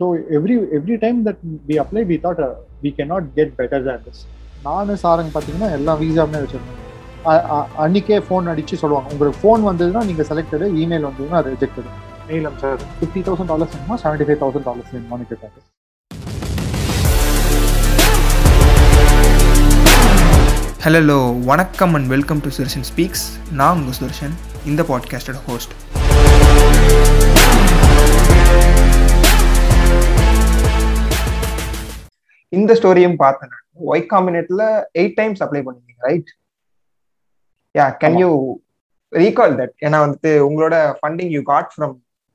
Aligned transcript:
So 0.00 0.04
every 0.36 0.54
every 0.78 0.96
time 0.98 1.18
that 1.26 1.42
we 1.68 1.76
apply 1.82 2.02
we 2.08 2.16
thought 2.24 2.40
we 2.82 2.90
can 2.96 3.12
not 3.12 3.28
get 3.36 3.52
better 3.58 3.84
than 3.84 4.02
this 4.06 4.22
நானும் 4.64 5.00
சாரங்க 5.02 5.30
பார்த்தீங்கன்னா 5.34 5.70
எல்லா 5.72 5.94
வீசாமே 6.00 6.40
வச்சிருந்தேன் 6.44 6.80
அன்னைக்கே 7.84 8.16
ஃபோன் 8.24 8.50
அடிச்சு 8.52 8.74
சொல்லுவாங்க. 8.76 9.08
உங்களுக்கு 9.12 9.40
ஃபோன் 9.42 9.62
வந்ததுன்னா 9.68 10.02
நீங்கள் 10.04 10.28
செலக்டடு 10.30 10.66
இமெயில் 10.80 11.06
வந்ததுன்னா 11.08 11.40
rejected 11.46 11.90
mail 12.28 12.50
sir 12.62 12.82
fifty 12.96 13.22
thousand 13.22 13.52
dollars 13.52 13.74
வேணுமா 13.76 13.98
செவன்டி 14.02 14.26
ஃபைவ் 14.28 14.42
தௌசண்ட் 14.42 14.68
டாலர்ஸ் 14.68 14.92
வேணுமான்னு 14.94 15.30
கேட்டாங்க 15.30 15.60
ஹலோ 20.84 21.18
வணக்கம் 21.44 21.94
and 21.94 22.08
welcome 22.08 22.40
to 22.40 22.50
Sudarshan 22.50 22.86
Speaks 22.88 23.24
நான் 23.52 23.76
உங்கள் 23.76 23.96
சுதர்ஷன் 23.98 24.34
இந்த 24.66 24.82
பாட்காஸ்டோட 24.82 25.38
ஹோஸ்ட் 25.46 25.74
இந்த 32.54 32.72
ஸ்டோரியும் 32.78 33.20
பார்த்தேன் 33.22 33.52
நான். 33.52 33.64
ஒய் 33.90 34.04
காம்பினேட்ல 34.12 34.62
எயிட் 35.00 35.18
டைம்ஸ் 35.20 35.42
அப்ளை 35.44 35.62
பண்ணிருந்தீங்க 35.66 36.02
right 36.08 36.30
yeah 37.74 37.86
can 38.02 38.18
you 38.22 38.30
recall 39.12 39.54
that 39.60 39.74
ஏன்னா 39.86 39.98
வந்துட்டு 40.04 40.32
உங்களோட 40.48 40.76
funding 40.98 41.32
you 41.36 41.42
got 41.52 41.70
from 41.74 41.94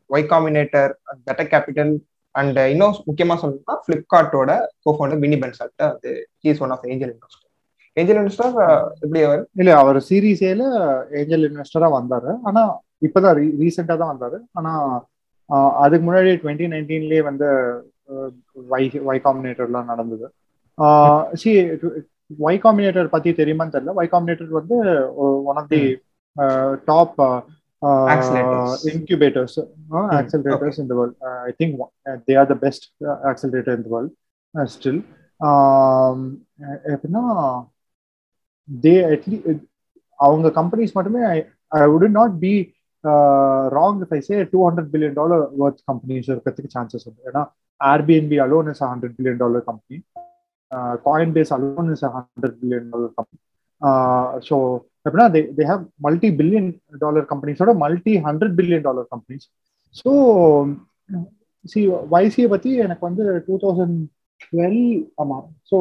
Y 0.10 0.30
Combinator 0.32 0.92
Better 1.28 1.52
Capital 1.54 1.94
and 2.36 2.60
இன்னும் 2.74 2.98
முக்கியமா 3.10 3.36
சொல்லணும்னா 3.42 3.76
ஃபிளிப்கார்ட்டோட 3.84 4.52
கோஃபவுண்டர் 4.86 5.22
வினி 5.24 5.38
பென்சால்ட்ட 5.44 5.84
வந்து 5.94 6.12
he's 6.44 6.62
one 6.66 6.74
of 6.76 6.86
angel 6.92 7.14
investor 7.14 7.46
angel 7.98 8.20
investor 8.20 8.54
எப்படி 9.04 9.22
அவர்? 9.28 9.42
இல்ல 9.62 9.72
அவர் 9.82 9.98
சீரீஸ் 10.10 10.42
ஏல 10.50 10.64
ஏஞ்சல் 11.20 11.46
இன்வெஸ்டரா 11.48 11.88
வந்தாரு. 11.98 12.32
ஆனா 12.48 12.62
இப்பதான் 13.08 13.36
ரீசெண்டா 13.62 13.96
தான் 14.02 14.12
வந்தாரு. 14.14 14.38
ஆனா 14.58 14.72
அதுக்கு 15.84 16.06
முன்னாடி 16.08 16.32
டுவெண்ட்டி 16.42 16.66
நைன்டீன்லயே 16.74 17.22
வந்து 17.30 17.48
வை 18.72 18.84
வை 19.08 19.18
காம்பினேட்டர்லாம் 19.28 19.90
நடந்தது. 19.92 20.28
சி 21.42 21.52
ஒய் 22.48 22.60
காம்பினேட்டர் 22.66 23.14
பத்தி 23.16 23.30
தெரியுமான்னு 23.40 23.74
தெரியல. 23.76 23.96
ஒய் 24.00 24.12
காம்பினேட்டர் 24.14 24.60
வந்து 24.60 24.78
one 25.52 25.60
of 25.64 25.72
the 25.76 25.84
top 26.92 27.18
Accelerators. 28.14 28.82
Incubators 28.92 29.58
accelerators 30.18 30.80
in 30.82 30.90
the 30.90 30.96
world 30.98 31.18
I 31.50 31.52
think 31.60 31.76
they 32.28 32.34
are 32.42 32.50
the 32.50 32.56
best 32.64 32.86
accelerator 33.30 33.84
the 33.86 33.90
world 33.94 34.14
still 34.74 35.00
எப்படின்னா 36.94 37.24
தே 38.70 38.94
அட்லீஸ்ட் 39.14 39.64
அவங்க 40.20 40.52
கம்பெனிஸ் 40.60 40.98
மட்டுமே 40.98 41.22
I 41.72 41.86
would 41.94 42.18
not 42.20 42.36
be 42.44 42.54
wrong 43.78 44.02
if 44.06 44.14
I 44.18 44.22
say 44.30 44.38
two 44.54 44.60
hundred 44.68 44.92
billion 44.96 45.18
dollar 45.22 45.46
worth 45.64 45.82
companies 45.92 46.30
இருக்கிறதுக்கு 46.34 46.76
chances 46.78 47.08
உண்டு. 47.10 47.22
ஏன்னா 47.30 47.44
Airbnb 47.82 48.38
alone 48.46 48.70
is 48.74 48.84
hundred 48.84 49.16
billion 49.18 49.42
dollar 49.44 49.66
company 49.70 49.98
Coinbase 51.36 51.54
alone 51.58 51.90
is 51.96 52.06
hundred 52.18 52.58
billion 52.60 52.90
dollar 52.94 53.14
company 53.18 53.40
so 54.48 54.56
எப்படின்னா 55.06 55.28
they 55.36 55.42
they 55.58 55.66
have 55.70 55.84
multi 56.02 56.30
billion 56.40 56.70
dollar 57.02 57.28
கம்பெனிஸோட 57.30 57.74
multi 57.84 58.14
hundred 58.28 58.56
billion 58.58 58.86
dollar 58.88 59.08
companies 59.12 59.46
so 59.96 60.12
see 61.66 61.80
வைசியை 62.12 62.48
பற்றி 62.50 62.70
எனக்கு 62.86 63.04
வந்து 63.08 63.24
two 63.48 63.56
thousand 63.64 63.98
twelve 64.44 64.84
ஆமாம் 65.22 65.48
so 65.72 65.78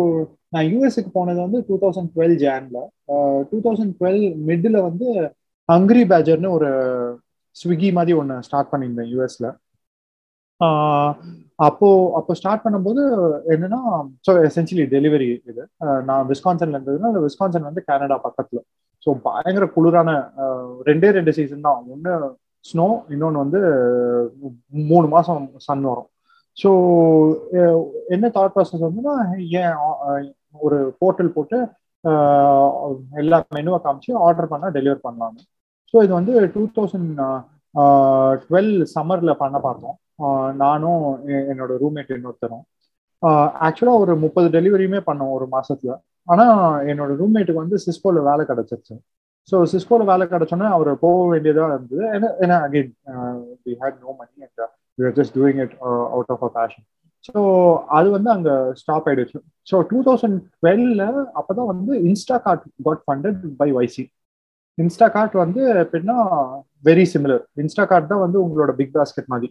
நான் 0.55 0.69
யூஎஸ்க்கு 0.73 1.11
போனது 1.11 1.41
வந்து 1.47 1.59
two 1.69 1.77
thousand 1.83 2.11
twelve 2.15 2.37
ஜான்ல 2.43 2.79
டூ 3.51 3.59
தௌசண்ட் 3.67 3.95
டுவெல் 3.99 4.23
மிடில் 4.49 4.79
வந்து 4.83 5.09
ஹங்க்ரி 5.69 6.05
பேஜர்னு 6.13 6.51
ஒரு 6.57 6.71
ஸ்விக்கி 7.57 7.91
மாதிரி 7.93 8.13
ஒன்று 8.19 8.37
ஸ்டார்ட் 8.43 8.73
பண்ணியிருந்தேன் 8.73 9.11
யூஎஸ்ல 9.13 9.47
அப்போ 11.67 11.89
அப்போ 12.19 12.33
ஸ்டார்ட் 12.41 12.65
பண்ணும்போது 12.65 13.03
என்னன்னா 13.53 13.81
ஸோ 14.27 14.33
எசென்சியலி 14.49 14.85
டெலிவரி 14.93 15.29
இது. 15.51 15.63
நான் 16.09 16.29
விஸ்கான்சன்ல 16.33 16.77
இருந்ததுன்னா 16.77 17.11
அந்த 17.13 17.23
விஸ்கான்சன் 17.27 17.69
வந்து 17.69 17.83
கனடா 17.89 18.17
பக்கத்துல. 18.27 18.61
ஸோ 19.05 19.09
பயங்கர 19.27 19.67
குளிரான 19.77 20.11
ரெண்டே 20.91 21.11
ரெண்டு 21.19 21.35
சீசன் 21.39 21.67
தான். 21.67 21.81
ஒன்று 21.95 22.13
ஸ்னோ 22.71 22.87
இன்னொன்று 23.15 23.43
வந்து 23.45 23.61
மூணு 24.93 25.07
மாசம் 25.17 25.43
சன் 25.67 25.85
வரும். 25.91 26.09
ஸோ 26.57 26.71
என்ன 28.15 28.31
தாட் 28.39 28.55
ப்ராசஸ் 28.55 28.87
வந்துன்னா 28.89 29.15
ஏன் 29.61 29.77
ஒரு 30.67 30.79
போர்ட்டல் 31.01 31.35
போட்டு 31.37 31.59
எல்லா 33.23 33.39
மெனுவை 33.57 33.79
காமிச்சு 33.85 34.11
ஆர்டர் 34.27 34.53
பண்ணால் 34.53 34.75
டெலிவர் 34.77 35.07
பண்ணலாம்னு. 35.07 35.43
ஸோ 35.93 35.97
இது 36.05 36.13
வந்து 36.21 36.35
டூ 36.55 36.63
தௌசண்ட் 36.77 37.11
டுவெல் 38.45 38.75
சம்மரில் 38.97 39.41
பண்ண 39.43 39.57
பார்த்தோம். 39.67 39.97
நானும் 40.57 41.03
எ- 41.29 41.47
என்னோட 41.53 41.73
ரூம்மேட் 41.83 42.15
இன்னொருத்தரும். 42.17 42.65
ஆக்சுவலாக 43.67 43.99
ஒரு 43.99 44.17
முப்பது 44.17 44.49
டெலிவரியுமே 44.49 45.01
பண்ணோம் 45.07 45.31
ஒரு 45.31 45.47
மாசத்துல. 45.53 45.93
ஆனால் 46.29 46.57
என்னோட 46.87 47.11
ரூம்மேட்டுக்கு 47.21 47.55
வந்து 47.55 47.79
சிஸ்கோல 47.87 48.23
வேலை 48.23 48.45
கிடைச்சிருச்சு. 48.47 48.95
ஸோ 49.53 49.57
சிஸ்கோல 49.73 50.05
வேலை 50.05 50.27
கிடைச்சோன்னே 50.27 50.69
அவர் 50.69 50.99
போக 50.99 51.31
வேண்டியதாக 51.31 51.75
இருந்தது. 51.75 52.03
ஏன்னா 52.17 52.29
ஏன்னா 52.41 52.57
again 52.67 52.91
we 53.67 53.75
had 53.81 53.99
no 54.01 54.15
money 54.19 54.47
and 54.47 54.63
we 54.99 55.13
just 55.19 55.37
doing 55.39 55.61
it 55.61 55.75
out 56.13 56.29
of 56.29 56.45
a 56.45 56.51
passion 56.55 56.87
so 57.29 57.41
அது 57.89 58.11
வந்து 58.11 58.31
அங்கே 58.31 58.53
ஸ்டாப் 58.73 59.07
ஆயிடுச்சு. 59.09 59.39
ஸோ 59.71 59.77
டூ 59.89 60.03
தௌசண்ட் 60.03 60.37
டுவெல்ல 60.57 61.05
அப்பதான் 61.41 61.67
வந்து 61.67 61.93
Instacart 62.43 62.65
got 62.83 63.03
funded 63.07 63.41
by 63.57 63.73
YC 63.73 64.05
Instacart 65.11 65.33
வந்து 65.35 65.63
எப்படின்னா 65.75 66.17
வெரி 66.85 67.05
சிமிலர் 67.13 67.43
இன்ஸ்டா 67.63 67.85
கார்ட் 67.91 68.11
தான் 68.13 68.23
வந்து 68.25 68.39
உங்களோட 68.45 68.73
பிக் 68.81 68.93
பாஸ்கெட் 68.97 69.31
மாதிரி. 69.33 69.49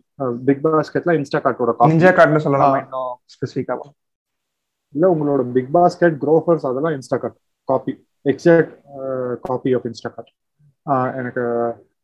பிக் 0.47 0.61
பாஸ்கெட்ல 0.65 1.15
இன்ஸ்டா 1.19 1.39
கார்ட்டோட 1.45 1.73
நிஞ்சா 1.91 2.11
கார்ட்னு 2.17 2.43
சொல்லலாம். 2.45 2.77
இன்னும் 2.83 3.13
ஸ்பெசிஃபிக்கா 3.33 3.75
இல்ல 4.95 5.05
உங்களோட 5.13 5.41
பிக் 5.55 5.71
பாஸ்கெட் 5.77 6.15
க்ரோஃபர்ஸ் 6.23 6.67
அதெல்லாம் 6.69 6.95
Instacart 7.23 7.37
copy 7.69 7.93
exact 8.31 8.73
copy 9.47 9.71
of 9.77 9.87
Instacart 10.15 10.31
எனக்கு 11.21 11.43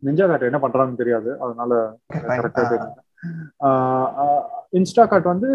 நிஞ்சா 0.07 0.25
கார்ட் 0.29 0.47
என்ன 0.49 0.59
பண்றாங்கன்னு 0.63 1.01
தெரியாது. 1.01 1.29
அதனால 1.43 1.71
கரெக்டாக 2.37 2.65
தெரியும் 2.73 2.99
இன்ஸ்டா 4.79 5.03
கார்ட் 5.11 5.27
வந்து 5.33 5.49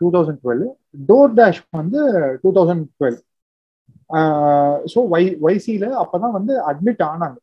two 0.00 0.06
thousand 0.16 0.40
twelve 0.44 0.64
door 1.10 1.32
dash 1.40 1.60
வந்து 1.80 2.00
two 2.42 2.50
thousand 2.58 2.84
twelve 2.98 3.18
so 4.92 5.00
Y 5.14 5.22
வைசியில் 5.46 5.88
அப்பதான் 6.02 6.36
வந்து 6.38 6.54
அட்மிட் 6.70 7.02
ஆனாங்க. 7.10 7.38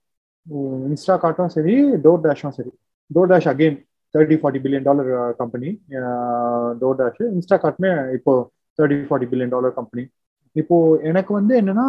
இன்ஸ்டா 0.90 1.16
கார்ட்டும் 1.24 1.54
சரி 1.56 1.74
டோர் 2.06 2.22
டேஷும் 2.24 2.56
சரி. 2.58 2.72
DoorDash 3.32 3.50
again 3.52 3.78
thirty 4.16 4.38
forty 4.40 4.62
billion 4.64 4.88
dollar 4.88 5.10
company 5.36 5.70
DoorDash 7.02 7.22
Insta 7.36 7.58
கார்ட்மே 7.64 7.92
இப்போ 8.18 8.34
thirty 8.80 8.98
forty 9.10 9.30
billion 9.32 9.54
dollar 9.56 9.78
company 9.80 10.04
இப்போ 10.56 10.78
எனக்கு 11.02 11.32
வந்து 11.34 11.54
என்னன்னா 11.62 11.88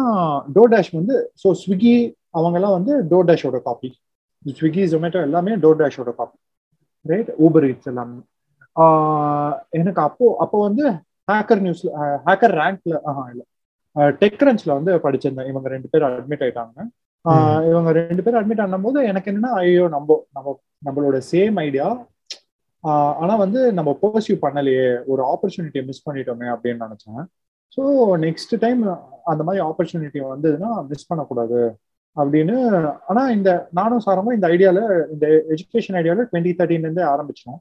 டோர் 0.55 0.73
டேஷ் 0.73 0.91
வந்து 0.91 1.15
ஸோ 1.43 1.49
ஸ்விக்கி 1.61 1.95
அவங்கெல்லாம் 2.33 2.75
வந்து 2.77 2.93
டோர் 3.11 3.29
டேஷோட 3.31 3.57
காப்பி 3.61 3.89
ஸ்விக்கி 4.45 4.83
ஜொமேட்டோ 4.93 5.19
எல்லாமே 5.21 5.55
டோர் 5.63 5.81
டேஷோட 5.81 6.11
காப்பி 6.19 6.37
ரைட் 7.05 7.31
ஊபர் 7.45 7.67
இட்ஸ் 7.69 7.89
எல்லாமே 7.91 8.19
எனக்கு 9.73 10.01
அப்போ 10.01 10.27
அப்போ 10.39 10.57
வந்து 10.67 10.85
ஹேக்கர் 11.27 11.61
நியூஸ்ல 11.65 11.89
ஹேக்கர் 12.27 12.55
ரேங்க்ல 12.61 12.95
ஆஹா 13.09 13.23
இல்லை. 13.31 13.45
டெக் 14.21 14.43
வந்து 14.77 14.91
படிச்சிருந்தேன். 15.05 15.49
இவங்க 15.51 15.67
ரெண்டு 15.69 15.89
பேரும் 15.91 16.07
அட்மிட் 16.09 16.43
ஆயிட்டாங்க. 16.45 16.77
இவங்க 17.69 17.89
ரெண்டு 17.99 18.21
பேரும் 18.23 18.39
அட்மிட் 18.39 18.63
ஆனும்போது 18.65 18.99
எனக்கு 19.11 19.29
என்னன்னா 19.31 19.51
ஐயோ 19.61 19.85
நம்ம 19.95 20.17
நம்ம 20.37 20.55
நம்மளோட 20.87 21.17
சேம் 21.31 21.57
ஐடியா 21.67 21.87
ஆனா 23.23 23.33
வந்து 23.43 23.59
நம்ம 23.77 23.89
பர்சியூ 24.01 24.35
பண்ணலையே 24.45 24.87
ஒரு 25.11 25.21
ஆப்பர்ச்சுனிட்டியை 25.33 25.83
மிஸ் 25.89 26.05
பண்ணிட்டோமே 26.07 26.47
அப்படின்னு 26.53 26.85
நினைச்சேன். 26.85 27.21
ஸோ 27.75 27.81
நெக்ஸ்ட் 28.25 28.53
டைம் 28.63 28.81
அந்த 29.31 29.41
மாதிரி 29.47 29.61
ஆப்பர்ச்சுனிட்டி 29.69 30.19
வந்ததுன்னா 30.33 30.71
மிஸ் 30.89 31.09
பண்ணக்கூடாது 31.11 31.59
அப்படின்னு. 32.17 32.55
ஆனா 33.11 33.21
இந்த 33.37 33.49
நானும் 33.79 34.03
சாரமும் 34.07 34.35
இந்த 34.37 34.47
ஐடியால 34.55 34.81
இந்த 35.13 35.27
எஜுகேஷன் 35.55 35.97
ஐடியால 36.01 36.25
டுவெண்ட்டி 36.31 36.53
தேர்ட்டின்ல 36.59 36.87
இருந்தே 36.89 37.05
ஆரம்பிச்சோம். 37.13 37.57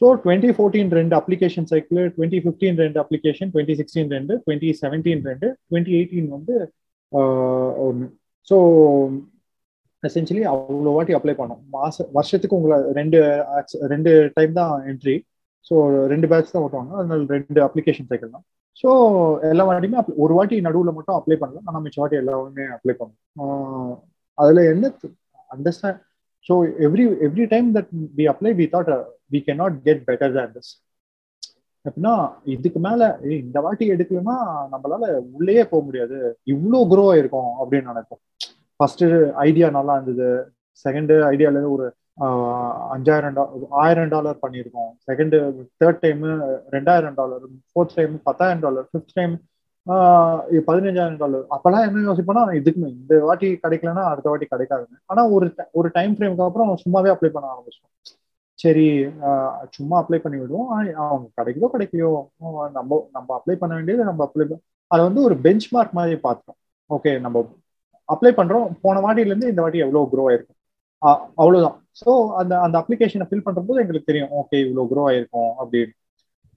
ஸோ 0.00 0.06
டுவெண்ட்டி 0.24 0.50
ஃபோர்டீன் 0.56 0.90
ரெண்டு 1.00 1.14
அப்ளிகேஷன் 1.20 1.68
சைக்கிள் 1.72 2.02
டுவெண்ட்டி 2.16 2.40
ஃபிஃப்டீன் 2.44 2.78
ரெண்டு 2.84 2.98
அப்ளிகேஷன் 3.04 3.50
டுவெண்ட்டி 3.54 3.76
சிக்ஸ்டீன் 3.80 4.10
ரெண்டு 4.16 4.34
டுவெண்ட்டி 4.44 4.70
செவன்டீன் 4.82 5.22
ரெண்டு 5.30 5.48
டுவெண்ட்டி 5.68 5.94
எயிட்டீன் 5.98 6.28
வந்து 6.36 6.54
ஒன்று 7.86 8.06
ஸோ 8.48 8.56
எசென்சியலி 10.02 10.42
அவ்வளோ 10.52 10.90
வாட்டி 10.96 11.12
அப்ளை 11.18 11.34
பண்ணோம். 11.38 11.60
மாச 11.76 12.06
வருஷத்துக்கு 12.16 12.58
உங்களை 12.58 12.78
ரெண்டு 12.98 13.18
ரெண்டு 13.92 14.10
டைம் 14.36 14.52
தான் 14.58 14.72
என்ட்ரி 14.90 15.16
ஸோ 15.68 15.74
ரெண்டு 16.12 16.26
பேட்ச் 16.30 16.54
தான் 16.54 16.64
ஓட்டுவாங்க. 16.64 16.92
அதனால 17.00 17.20
ரெண்டு 17.36 17.60
அப்ளிகேஷன் 17.66 18.08
சைக்கிள் 18.10 18.34
தான். 18.36 18.44
ஸோ 18.80 18.88
எல்லா 19.50 19.64
வாட்டியுமே 19.68 20.00
ஒரு 20.24 20.32
வாட்டி 20.38 20.56
நடுவில் 20.66 20.96
மட்டும் 20.96 21.16
அப்ளை 21.18 21.36
பண்ணலாம். 21.42 21.66
ஆனால் 21.70 21.84
மிச்ச 21.84 21.98
வாட்டி 22.02 22.16
எல்லாமே 22.22 22.64
அப்ளை 22.76 22.94
பண்ணோம். 23.00 23.92
அதில் 24.38 24.62
என்ன 24.72 24.92
understand 25.54 26.00
so 26.46 26.54
every 26.86 27.04
every 27.26 27.44
time 27.52 27.68
that 27.76 27.90
we 28.18 28.24
apply 28.32 28.50
we 28.60 28.66
thought 28.74 28.90
we 29.34 29.38
can 29.46 29.60
not 29.62 29.76
get 29.86 30.02
better 30.08 30.34
than 30.38 30.54
this 30.56 30.72
எப்படின்னா 31.84 32.12
இதுக்கு 32.54 32.80
மேல 32.86 33.02
இந்த 33.42 33.58
வாட்டி 33.64 33.84
எடுக்கலன்னா 33.94 34.36
நம்மளால 34.74 35.04
உள்ளேயே 35.36 35.64
போக 35.72 35.80
முடியாது. 35.88 36.18
இவ்வளோ 36.52 36.80
குரோ 36.92 37.04
ஆயிருக்கும் 37.12 37.50
அப்படின்னு 37.62 37.90
நினைப்போம். 37.92 38.22
ஃபர்ஸ்ட் 38.80 39.04
ஐடியா 39.46 39.68
நல்லா 39.78 39.94
இருந்தது. 39.98 40.28
செகண்ட் 40.84 41.12
ஐடியால 41.32 41.62
ஒரு 41.74 41.86
அஞ்சாயிரம் 42.94 43.38
ஆயிரம் 43.84 44.12
டாலர் 44.14 44.42
பண்ணியிருக்கோம். 44.44 44.90
செகண்ட் 45.08 45.34
தேர்ட் 45.80 46.02
டைம் 46.04 46.22
ரெண்டாயிரம் 46.76 47.16
டாலர் 47.20 47.44
ஃபோர்த் 47.70 47.96
டைம் 47.98 48.14
பத்தாயிரம் 48.28 48.64
டாலர் 48.66 48.86
ஃபிஃப்த் 48.90 49.16
டைம் 49.18 49.34
பதினஞ்சாயிரம் 50.68 51.18
டாலர் 51.22 51.44
அப்பெல்லாம் 51.54 51.86
என்ன 51.86 52.04
யோசிப்போம்னா 52.08 52.44
இதுக்கு 52.60 52.82
இந்த 52.92 53.14
வாட்டி 53.28 53.48
கிடைக்கலன்னா 53.64 54.04
அடுத்த 54.12 54.28
வாட்டி 54.32 54.46
கிடைக்காதுங்க 54.52 54.96
ஆனா 55.12 55.22
ஒரு 55.36 55.46
ஒரு 55.80 55.88
டைம் 55.96 56.14
ஃப்ரேமுக்கு 56.16 56.46
அப்புறம் 56.46 56.70
சும்மாவே 56.84 57.12
அப்ளை 57.14 57.30
பண்ண 57.34 57.48
ஆரம்பிச்சோம் 57.54 57.90
சரி 58.58 58.86
சும்மா 59.76 59.96
அப்ளை 60.02 60.18
பண்ணி 60.24 60.38
விடுவோம். 60.40 60.68
அவங்க 61.04 61.26
கிடைக்குதோ 61.38 61.68
கிடைக்கலையோ 61.74 62.10
நம்ம 62.76 63.00
நம்ம 63.16 63.30
அப்ளை 63.38 63.56
பண்ண 63.62 63.72
வேண்டியது 63.78 64.08
நம்ம 64.10 64.22
அப்ளை 64.28 64.46
அதை 64.90 65.00
வந்து 65.08 65.20
ஒரு 65.28 65.36
பெஞ்ச் 65.44 65.66
மார்க் 65.74 65.96
மாதிரி 65.98 66.16
பார்த்தோம் 66.26 66.58
ஓகே 66.90 67.12
நம்ம 67.24 67.42
அப்ளை 68.08 68.32
பண்றோம். 68.38 68.66
போன 68.84 69.00
வாட்டிலேருந்து 69.04 69.50
இந்த 69.52 69.60
வாட்டி 69.64 69.84
எவ்வளோ 69.86 70.02
க்ரோ 70.12 70.24
ஆயிருக்கும். 70.30 70.58
அவ்வளோதான் 71.42 71.76
ஸோ 72.00 72.10
அந்த 72.40 72.52
அந்த 72.66 72.76
அப்ளிகேஷனை 72.82 73.26
ஃபில் 73.28 73.46
பண்ணுறபோது 73.46 73.82
எங்களுக்கு 73.82 74.10
தெரியும். 74.10 74.32
ஓகே 74.40 74.58
இவ்வளோ 74.64 74.84
க்ரோ 74.90 75.02
ஆயிருக்கும் 75.10 75.52
அப்படின்னு. 75.62 75.94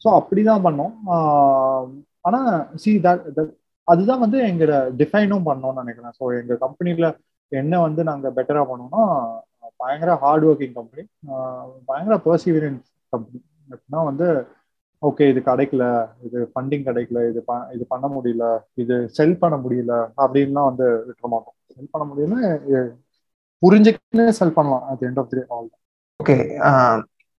ஸோ 0.02 0.08
அப்படிதான் 0.20 0.66
பண்ணோம். 0.68 0.94
ஆனால் 2.28 2.50
சி 2.84 2.92
தட் 3.06 3.24
அதுதான் 3.88 4.24
வந்து 4.26 4.40
எங்களோட 4.50 4.78
டிஃபைனும் 5.02 5.48
பண்ணோம்னு 5.50 5.82
நினைக்கிறேன். 5.84 6.16
ஸோ 6.20 6.24
எங்கள் 6.40 6.62
கம்பெனியில் 6.66 7.08
என்ன 7.52 7.74
வந்து 7.88 8.02
நாங்கள் 8.10 8.36
பெட்டராக 8.38 8.66
பண்ணோம்னா 8.72 9.04
பயங்கர 9.80 10.12
ஹார்ட் 10.22 10.46
ஒர்க்கிங் 10.46 10.76
கம்பெனி 10.76 11.04
பயங்கர 11.88 12.16
பர்சிவரன்ஸ் 12.26 12.86
கம்பெனி 13.14 13.40
எப்படின்னா 13.70 14.02
வந்து 14.06 14.28
ஓகே 15.02 15.24
இது 15.32 15.40
கிடைக்கல 15.48 15.84
இது 16.26 16.38
ஃபண்டிங் 16.52 16.86
கிடைக்கல 16.86 17.20
இது 17.28 17.42
இது 17.76 17.84
பண்ண 17.90 18.06
முடியல 18.14 18.46
இது 18.78 18.96
செல் 19.18 19.36
பண்ண 19.42 19.56
முடியல 19.64 19.94
அப்படின்லாம் 20.18 20.70
வந்து 20.70 20.88
விட்டுற 21.08 21.28
மாட்டோம். 21.34 21.56
செல் 21.76 21.92
பண்ண 21.94 22.06
முடியல 22.08 22.82
புரிஞ்சுக்கிட்டு 23.62 24.26
செல் 24.40 24.56
பண்ணலாம் 24.58 24.86
at 24.90 25.04
end 25.08 25.20
of 25.22 25.30
the 25.32 25.44
all 25.50 25.68
okay 26.20 26.38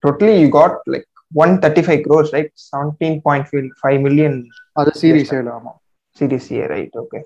totally 0.05 0.35
you 0.41 0.49
got 0.57 0.77
like 0.95 1.07
one 1.33 1.53
thirty 1.63 1.85
five 1.87 2.01
crores 2.05 2.33
right 2.35 2.53
seventeen 2.67 3.19
point 3.27 3.49
five 3.81 3.99
million 4.07 4.39
அது 4.77 4.93
சீரியஸ் 5.01 5.33
ஏழு 5.39 5.51
ஆமா. 5.51 5.73
சீரியஸ் 6.19 6.49
ஏ 6.55 6.67
ரைட் 6.69 6.97
ஓகே 7.03 7.21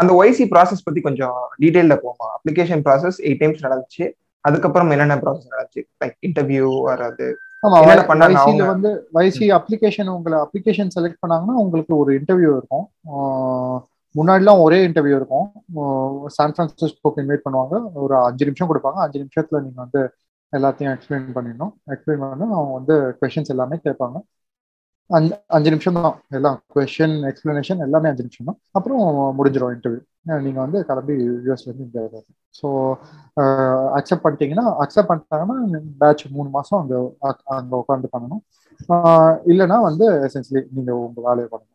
அந்த 0.00 0.10
ஒய்சி 0.20 0.44
ப்ராசஸ் 0.52 0.86
பத்தி 0.86 1.00
கொஞ்சம் 1.00 1.36
டீடைல்ல 1.62 1.94
போமா 2.04 2.28
அப்ளிகேஷன் 2.36 2.84
ப்ராசஸ் 2.86 3.18
எயிட் 3.26 3.42
டைம்ஸ் 3.42 3.64
நடந்துச்சு. 3.66 4.06
அதுக்கப்புறம் 4.48 4.90
என்னென்ன 4.94 5.16
ப்ராசஸ் 5.22 5.52
நடந்துச்சு? 5.54 5.82
லைக் 6.02 6.16
இன்டர்வியூ 6.28 6.68
வைசியில 8.22 8.66
வந்து 8.66 8.90
வைசி 9.14 9.46
அப்ளிகேஷன் 9.58 10.10
உங்களை 10.14 10.38
அப்ளிகேஷன் 10.44 10.92
செலக்ட் 10.96 11.20
பண்ணாங்கன்னா 11.22 11.54
உங்களுக்கு 11.62 11.92
ஒரு 11.96 12.10
இன்டர்வியூ 12.18 12.50
இருக்கும். 12.56 12.86
முன்னாடிலாம் 14.18 14.60
ஒரே 14.66 14.78
இன்டர்வியூ 14.88 15.16
இருக்கும். 15.20 15.46
சான் 16.36 16.54
பிரான்சிஸ்கோக்கு 16.56 17.22
இன்வைட் 17.22 17.44
பண்ணுவாங்க. 17.46 17.74
ஒரு 18.04 18.14
அஞ்சு 18.26 18.44
நிமிஷம் 18.48 18.70
கொடுப்பாங்க. 18.70 19.00
அஞ்சு 19.06 19.18
நிமிஷத்துல 19.22 19.60
நீங்க 19.64 19.78
வந்து 19.84 20.02
எல்லாத்தையும் 20.56 20.92
எக்ஸ்பிளைன் 20.94 21.34
பண்ணிடணும். 21.36 21.72
எக்ஸ்பிளைன் 21.94 22.20
பண்ணி 22.22 22.46
அவங்க 22.58 22.72
வந்து 22.78 22.96
கொஷின்ஸ் 23.20 23.52
எல்லாமே 23.54 23.78
கேட்பாங்க. 23.86 24.16
அஞ்சு 25.10 25.34
அஞ்சு 25.56 25.70
நிமிஷம் 25.72 25.96
தான். 25.98 26.14
எல்லாம் 26.38 26.56
கொஷின் 26.74 27.16
எக்ஸ்பிளனேஷன் 27.30 27.80
எல்லாமே 27.86 28.10
அஞ்சு 28.10 28.24
நிமிஷம் 28.26 28.48
தான். 28.50 28.58
அப்புறம் 28.78 29.02
முடிஞ்சிடும் 29.38 29.74
இன்டர்வியூ 29.74 30.02
நீங்கள் 30.46 30.64
வந்து 30.64 30.78
கிளம்பி 30.88 31.16
யூஎஸ்லேருந்து 31.46 31.86
இந்தியா 31.88 32.22
ஸோ 32.58 32.68
அக்செப்ட் 33.98 34.24
பண்ணிட்டீங்கன்னா 34.24 34.66
அக்செப்ட் 34.84 35.10
பண்ணிட்டாங்கன்னா 35.10 35.80
பேட்ச் 36.02 36.24
மூணு 36.36 36.48
மாதம் 36.56 36.80
அங்கே 36.82 36.98
அங்கே 37.58 37.76
உட்காந்து 37.82 38.08
பண்ணணும். 38.14 38.42
இல்லைன்னா 39.52 39.76
வந்து 39.88 40.06
எசென்சியலி 40.28 40.62
நீங்கள் 40.76 41.02
உங்கள் 41.06 41.26
வேலையை 41.28 41.48
பண்ணணும். 41.52 41.72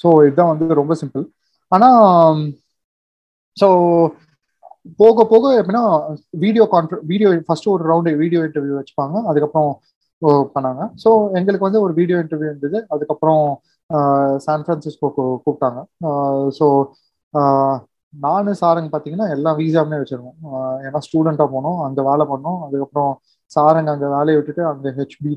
ஸோ 0.00 0.08
இதுதான் 0.28 0.52
வந்து 0.52 0.78
ரொம்ப 0.80 0.94
சிம்பிள் 1.02 1.26
ஆனால் 1.72 2.40
ஸோ 3.56 3.68
போக 5.00 5.24
போக 5.30 5.44
எப்படின்னா 5.60 5.84
வீடியோ 6.44 6.64
கான்ஃபர் 6.74 7.00
வீடியோ 7.10 7.28
ஃபர்ஸ்ட் 7.46 7.70
ஒரு 7.74 7.84
ரவுண்டு 7.90 8.10
வீடியோ 8.22 8.40
இன்டர்வியூ 8.48 8.74
வச்சுப்பாங்க. 8.80 9.16
அதுக்கப்புறம் 9.30 9.70
பண்ணாங்க. 10.54 10.82
ஸோ 11.02 11.10
எங்களுக்கு 11.38 11.68
வந்து 11.68 11.82
ஒரு 11.86 11.92
வீடியோ 12.00 12.18
இன்டர்வியூ 12.24 12.50
இருந்தது. 12.52 12.78
அதுக்கப்புறம் 12.94 13.42
சான் 14.44 14.64
பிரான்சிஸ்கோக்கு 14.66 15.24
கூப்பிட்டாங்க. 15.44 15.80
ஸோ 16.58 16.66
நானு 18.14 18.50
சாருங்க 18.60 18.88
பார்த்தீங்கன்னா 18.92 19.28
எல்லா 19.36 19.50
வீசாமே 19.60 19.96
வச்சிருக்கோம் 20.02 20.38
ஏன்னா 20.86 21.00
ஸ்டூடெண்ட்டாக 21.06 21.48
போனோம். 21.54 21.78
அங்கே 21.86 22.02
வேலை 22.10 22.24
பண்ணோம். 22.32 22.60
அதுக்கப்புறம் 22.66 23.12
சாருங்க 23.50 23.90
அங்கே 23.94 24.08
வேலையை 24.16 24.36
விட்டுட்டு 24.38 24.62
அங்கே 24.72 24.90
ஹெச்பி 24.98 25.32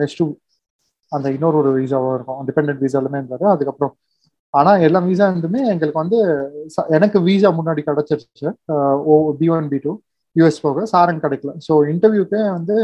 ஹெச் 0.00 0.18
டூ 0.20 0.26
அந்த 1.12 1.26
இன்னொரு 1.36 1.56
ஒரு 1.62 1.70
வீசாவும் 1.78 2.14
இருக்கும். 2.16 2.40
டிபெண்ட் 2.48 2.82
வீசாலுமே 2.84 3.18
இருந்தார். 3.20 3.46
அதுக்கப்புறம் 3.54 3.94
ஆனால் 4.54 4.82
எல்லா 4.86 5.00
வீசா 5.06 5.24
இருந்துமே 5.30 5.60
எங்களுக்கு 5.72 6.02
வந்து 6.04 6.18
எனக்கு 6.96 7.18
வீசா 7.28 7.48
முன்னாடி 7.58 7.82
கிடச்சிருச்சு. 7.88 8.48
O 9.10 9.14
P 9.40 9.48
one 9.56 9.68
B 9.72 9.78
two 9.84 9.92
US 10.36 10.62
போக. 10.66 10.84
சாரங்க 10.92 11.22
கிடைக்கல. 11.26 11.52
ஸோ 11.66 11.72
இன்டர்வியூக்கே 11.92 12.42
வந்து 12.58 12.76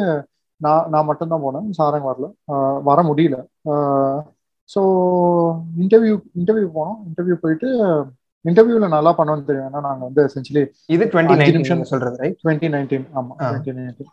நான் 0.61 0.89
நான் 0.93 1.09
மட்டும்தான் 1.09 1.45
போனேன். 1.45 1.69
சாரங்க 1.79 2.07
வரல. 2.11 2.27
வர 2.89 2.99
முடியல. 3.11 3.37
ஸோ 4.71 4.81
இன்டர்வியூ 5.83 6.15
இன்டர்வியூ 6.41 6.69
போனோம். 6.77 6.99
இன்டர்வியூ 7.09 7.37
போயிட்டு 7.45 7.69
இன்டர்வியூல 8.45 8.87
நல்லா 8.95 9.11
பண்ணணும்னு 9.19 9.47
தெரியும். 9.49 9.69
ஏன்னா 9.69 9.81
நாங்க 9.89 10.03
வந்து 10.09 10.23
எசென்சியலி 10.29 10.63
இது 10.95 11.05
டுவெண்ட்டி 11.13 11.55
நிமிஷம் 11.57 11.91
சொல்றது 11.93 12.17
ரைட் 12.23 12.39
டுவெண்ட்டி 12.43 12.69
நைன்டீன் 12.75 13.07
ஆமா 13.19 13.33
twenty 13.43 13.75
nineteen 13.79 14.11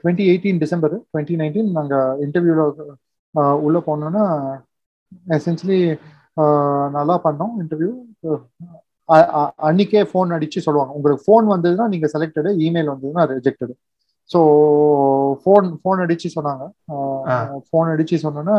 twenty 0.00 0.24
eighteen 0.30 0.60
December 0.64 0.96
twenty 1.10 1.36
nineteen 1.42 1.70
நாங்க 1.78 1.94
இன்டர்வியூல 2.26 2.64
உள்ள 3.66 3.78
போனோம்னா 3.88 4.24
எசென்சியலி 5.36 5.80
நல்லா 6.96 7.16
பண்ணோம் 7.26 7.54
இன்டர்வியூ 7.62 7.92
அன்னைக்கே 9.68 10.02
ஃபோன் 10.10 10.34
அடிச்சு 10.36 10.58
சொல்லுவாங்க. 10.66 10.92
உங்களுக்கு 10.98 11.24
ஃபோன் 11.26 11.46
வந்ததுன்னா 11.52 11.86
நீங்க 11.94 12.06
செலக்டடு 12.14 12.50
இமெயில் 12.66 12.92
வந்ததுன்னா 12.92 13.24
ரிஜெக்டடு 13.32 13.74
ஸோ 14.30 14.40
ஃபோன் 15.42 15.66
ஃபோன் 15.80 16.02
அடிச்சு 16.04 16.28
சொன்னாங்க. 16.36 16.64
ஃபோன் 17.68 17.90
அடிச்சு 17.94 18.16
சொன்னோன்னா 18.24 18.56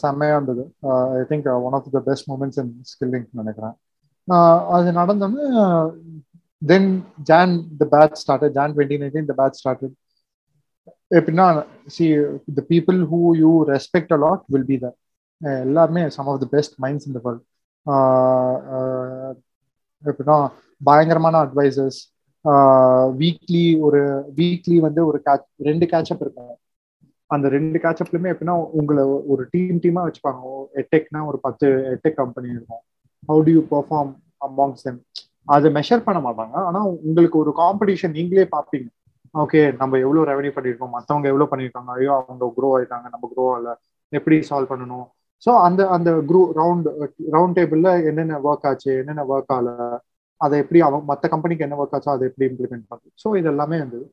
செம்மையா 0.00 0.36
இருந்தது. 0.36 0.62
I 1.18 1.24
think 1.30 1.46
one 1.66 1.76
of 1.78 1.90
the 1.96 2.00
best 2.08 2.28
moments 2.32 2.58
in 2.62 2.72
skilling 2.92 3.26
நினைக்கிறேன். 3.40 3.74
அது 4.76 4.88
நடந்தோன்னு 5.00 5.44
then 6.62 6.90
June 7.30 7.54
the 7.80 7.86
batch 7.94 8.20
started 8.22 8.54
June 8.58 8.74
twenty 8.76 8.98
nineteen 9.02 9.30
the 9.30 9.34
batch 9.40 9.60
started 9.62 9.94
எப்படின்னா 11.10 11.46
see 11.96 12.04
the 12.58 12.62
people 12.72 12.98
who 13.10 13.20
you 13.42 13.50
respect 13.74 14.14
a lot 14.16 14.44
will 14.54 14.68
be 14.70 14.78
there 14.84 14.96
எல்லாருமே 15.66 16.02
some 16.16 16.28
of 16.32 16.40
the 16.44 16.48
best 16.54 16.76
minds 16.84 17.06
இந்த 17.10 17.20
world 17.26 17.44
எப்படின்னா 20.04 20.36
பயங்கரமான 20.80 21.40
advisers 21.46 22.00
weekly 23.20 23.64
ஒரு 23.86 24.00
weekly 24.38 24.76
வந்து 24.86 25.00
ஒரு 25.06 25.18
catch 25.26 25.46
ரெண்டு 25.68 25.86
catch-up 25.92 26.22
இருக்கும். 26.24 26.54
அந்த 27.30 27.46
ரெண்டு 27.54 27.78
கேட்சப்லயுமே 27.84 28.32
எப்படின்னா 28.32 28.56
உங்களை 28.80 29.04
ஒரு 29.32 29.42
டீம் 29.50 29.78
டீமா 29.84 30.02
வச்சுப்பாங்க. 30.06 30.42
எட்டெக்னா 30.82 31.20
ஒரு 31.30 31.38
பத்து 31.46 31.68
எட்டெக் 31.94 32.20
கம்பெனி 32.22 32.48
இருக்கும். 32.56 32.82
How 33.28 33.40
do 33.46 33.52
you 33.56 33.62
perform 33.72 34.12
amongst 34.48 34.84
them 34.86 35.00
அதை 35.54 35.68
மெஷர் 35.72 36.06
பண்ண 36.06 36.18
மாட்டாங்க. 36.26 36.56
ஆனா 36.68 36.80
உங்களுக்கு 37.06 37.38
ஒரு 37.38 37.52
காம்படிஷன் 37.62 38.16
நீங்களே 38.18 38.46
பார்ப்பீங்க. 38.56 38.88
ஓகே 39.34 39.60
நம்ம 39.80 39.98
எவ்வளவு 40.04 40.28
ரெவன்யூ 40.30 40.52
பண்ணியிருக்கோம்? 40.56 40.94
மற்றவங்க 40.96 41.26
எவ்வளவு 41.32 41.50
பண்ணியிருக்காங்க? 41.52 41.90
ஐயோ 41.98 42.12
அவங்க 42.20 42.52
க்ரோ 42.56 42.68
ஆயிட்டாங்க. 42.76 43.06
நம்ம 43.14 43.28
க்ரோ 43.32 43.46
ஆகல. 43.54 43.72
எப்படி 44.12 44.36
சால்வ் 44.50 44.70
பண்ணணும்? 44.72 45.06
ஸோ 45.46 45.50
அந்த 45.66 45.88
அந்த 45.96 46.10
குரூ 46.28 46.40
ரவுண்ட் 46.60 46.88
ரவுண்ட் 47.34 47.56
டேபிள்ல 47.58 47.88
என்னென்ன 48.10 48.38
ஒர்க் 48.48 48.66
ஆச்சு? 48.70 48.92
என்னென்ன 49.00 49.24
ஒர்க் 49.32 49.52
ஆகல? 49.56 49.70
அதை 50.40 50.54
எப்படி 50.62 50.80
அவங்க 50.86 51.04
மற்ற 51.10 51.28
கம்பெனிக்கு 51.34 51.64
என்ன 51.66 51.78
ஒர்க் 51.82 51.96
ஆச்சோ 51.96 52.10
அதை 52.14 52.24
எப்படி 52.30 52.46
இம்ப்ளிமெண்ட் 52.50 52.86
பண்ணுறது 52.90 53.14
ஸோ 53.24 53.28
இது 53.40 53.48
எல்லாமே 53.54 53.76
இருந்தது 53.80 54.06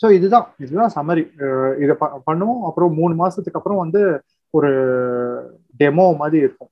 ஸோ 0.00 0.08
இதுதான் 0.18 0.46
இதுதான் 0.64 0.92
சமரி 0.96 1.22
இதை 1.82 1.94
பண்ணுவோம். 2.28 2.62
அப்புறம் 2.68 2.96
மூணு 3.00 3.14
மாசத்துக்கு 3.22 3.58
அப்புறம் 3.60 3.82
வந்து 3.84 4.00
ஒரு 4.54 4.70
டெமோ 5.80 6.06
மாதிரி 6.22 6.38
இருக்கும். 6.44 6.70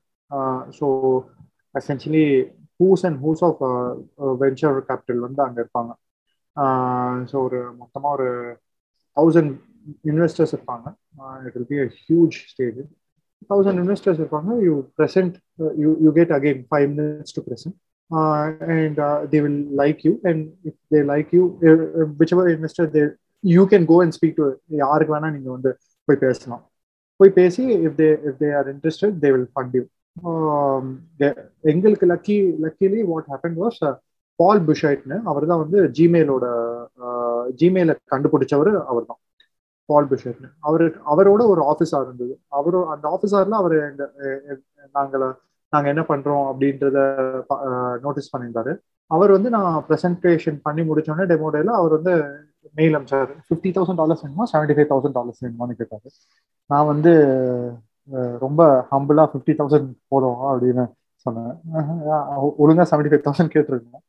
So 0.79 0.87
essentially 1.75 2.25
who's 2.81 3.05
and 3.09 3.19
who's 3.25 3.43
of 3.49 3.61
venture 4.43 4.79
capital 4.89 5.21
வந்து 5.27 5.41
அங்கே 5.47 5.61
இருப்பாங்க. 5.63 5.93
ஸோ 7.31 7.37
ஒரு 7.47 7.61
மொத்தமாக 7.83 8.17
ஒரு 8.19 8.29
தௌசண்ட் 9.17 9.53
இன்வெஸ்டர்ஸ் 10.11 10.55
இருப்பாங்க. 10.57 10.87
It 11.47 11.55
will 11.57 11.71
be 11.75 11.79
a 11.87 11.89
huge 12.03 12.39
stage 12.53 12.81
thousand 13.51 13.81
investors 13.83 14.21
இருப்பாங்க. 14.21 14.51
You 14.67 14.75
present 14.99 15.37
you 15.83 15.91
you 16.05 16.11
get 16.19 16.33
again 16.39 16.61
five 16.71 16.87
minutes 16.93 17.37
to 17.37 17.43
present 17.49 17.77
and 18.77 19.01
they 19.33 19.41
will 19.45 19.61
like 19.83 20.01
you 20.07 20.13
and 20.31 20.43
if 20.69 20.79
they 20.95 21.01
like 21.13 21.31
you 21.39 21.43
whichever 22.37 22.51
investor 22.57 22.91
they 22.97 23.03
you 23.45 23.65
can 23.73 23.87
go 23.93 23.99
and 24.05 24.17
speak 24.19 24.37
to 24.41 24.47
யாருக்கு 24.83 25.15
வேணா 25.17 25.31
நீங்கள் 25.37 25.55
வந்து 25.57 25.73
போய் 26.09 26.23
பேசலாம். 26.27 26.63
போய் 27.21 27.33
பேசி 27.41 27.63
if 27.87 27.97
they 28.03 28.11
if 28.29 28.39
they 28.43 28.51
are 28.59 28.69
interested 28.75 29.17
they 29.25 29.31
will 29.35 29.49
fund 29.55 29.75
you 29.79 29.83
எங்களுக்கு 31.73 32.07
lucky 32.13 32.37
luckily 32.65 33.01
what 33.11 33.29
happen 33.33 33.59
was 33.63 33.81
Paul 34.39 34.63
புஷைட்னு 34.69 35.17
அவர் 35.31 35.45
தான் 35.51 35.63
வந்து 35.63 35.79
ஜிமெயிலோட 35.97 36.47
ஜிமெயில 37.61 37.93
கண்டுபிடிச்சவர் 38.13 38.71
அவர் 38.91 39.09
தான் 39.11 39.21
பால் 39.91 40.09
பிஷர்னு. 40.11 40.49
அவரு 40.69 40.87
அவரோட 41.13 41.43
ஒரு 41.53 41.63
ஆஃபீஸார் 41.73 42.07
இருந்தது. 42.09 42.35
அவரோ 42.59 42.81
அந்த 42.95 43.07
ஆஃபீஸாரில் 43.17 43.61
அவர் 43.63 43.75
எங்க 43.89 44.03
நாங்கள் 44.99 45.25
நாங்க 45.73 45.87
என்ன 45.93 46.03
பண்றோம் 46.11 46.45
அப்படின்றத 46.51 46.99
நோட்டீஸ் 48.05 48.33
பண்ணியிருந்தாரு. 48.33 48.73
அவர் 49.11 49.31
வந்து 49.37 49.51
நான் 49.57 49.73
ப்ரெசன்டேஷன் 49.89 50.59
பண்ணி 50.67 50.83
முடிச்சோடனே 50.89 51.27
டெமோ 51.33 51.49
டேல 51.55 51.75
அவர் 51.81 51.93
வந்து 51.99 52.13
மெயில் 52.79 52.97
அமிச்சார். 52.97 53.31
ஃபிஃப்டி 53.49 53.71
தௌசண்ட் 53.77 54.01
டாலர்ஸ் 54.01 54.23
வேணுமா? 54.25 54.47
செவன்டி 54.53 54.75
ஃபைவ் 54.77 54.91
தௌசண்ட் 54.93 55.17
டாலர்ஸ் 55.19 55.43
வேணுமான்னு 55.45 55.79
கேட்டாரு. 55.81 56.09
நான் 56.71 56.89
வந்து 56.93 57.13
ரொம்ப 58.45 58.63
ஹம்பிளா 58.93 59.25
ஃபிஃப்டி 59.33 59.55
தௌசண்ட் 59.61 59.89
போதும் 60.13 60.41
அப்படின்னு 60.51 60.85
சொன்னேன். 61.27 61.55
ஒழுங்கா 62.63 62.85
செவன்டி 62.93 63.11
ஃபைவ் 63.13 63.27
தௌசண்ட் 63.27 63.55
கேட்டிருக்கேன் 63.55 64.05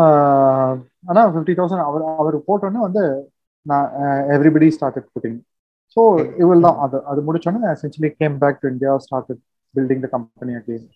ஆனால் 0.00 0.76
ஆனா 1.10 1.22
ஃபிஃப்டி 1.34 1.54
தௌசண்ட் 1.58 1.86
அவர் 1.88 2.04
அவர் 2.22 2.36
போட்டோன்னே 2.48 2.80
வந்து 2.86 3.02
நான் 3.66 3.86
எவ்ரிபடி 4.34 4.68
ஸ்டார்டட் 4.76 5.08
புட்டிங் 5.14 5.38
ஸோ 5.96 6.02
இவள் 6.42 6.64
தான் 6.66 6.78
அது. 6.84 6.96
அது 7.10 7.20
முடிச்சோன்னே 7.26 7.68
essentially 7.74 8.10
came 8.20 8.36
back 8.42 8.60
to 8.62 8.68
India 8.72 8.92
started 9.04 9.42
building 9.74 10.04
the 10.04 10.10
company 10.14 10.54
again 10.60 10.86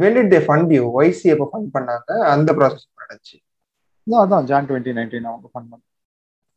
when 0.00 0.16
did 0.16 0.32
they 0.32 0.40
fund 0.46 0.72
you 0.76 0.84
YC 0.98 1.26
எப்போ 1.34 1.46
ஃபண்ட் 1.50 1.68
பண்ணாங்க? 1.74 2.08
அந்த 2.32 2.50
ப்ராசஸ் 2.58 2.86
நடந்துச்சு. 2.94 3.36
அதான் 4.06 4.46
ஜான் 4.48 4.66
டுவெண்ட்டி 4.68 4.94
நைன்டீன் 4.96 5.28
அவங்க 5.30 5.48
பண்ணாங்க. 5.54 5.82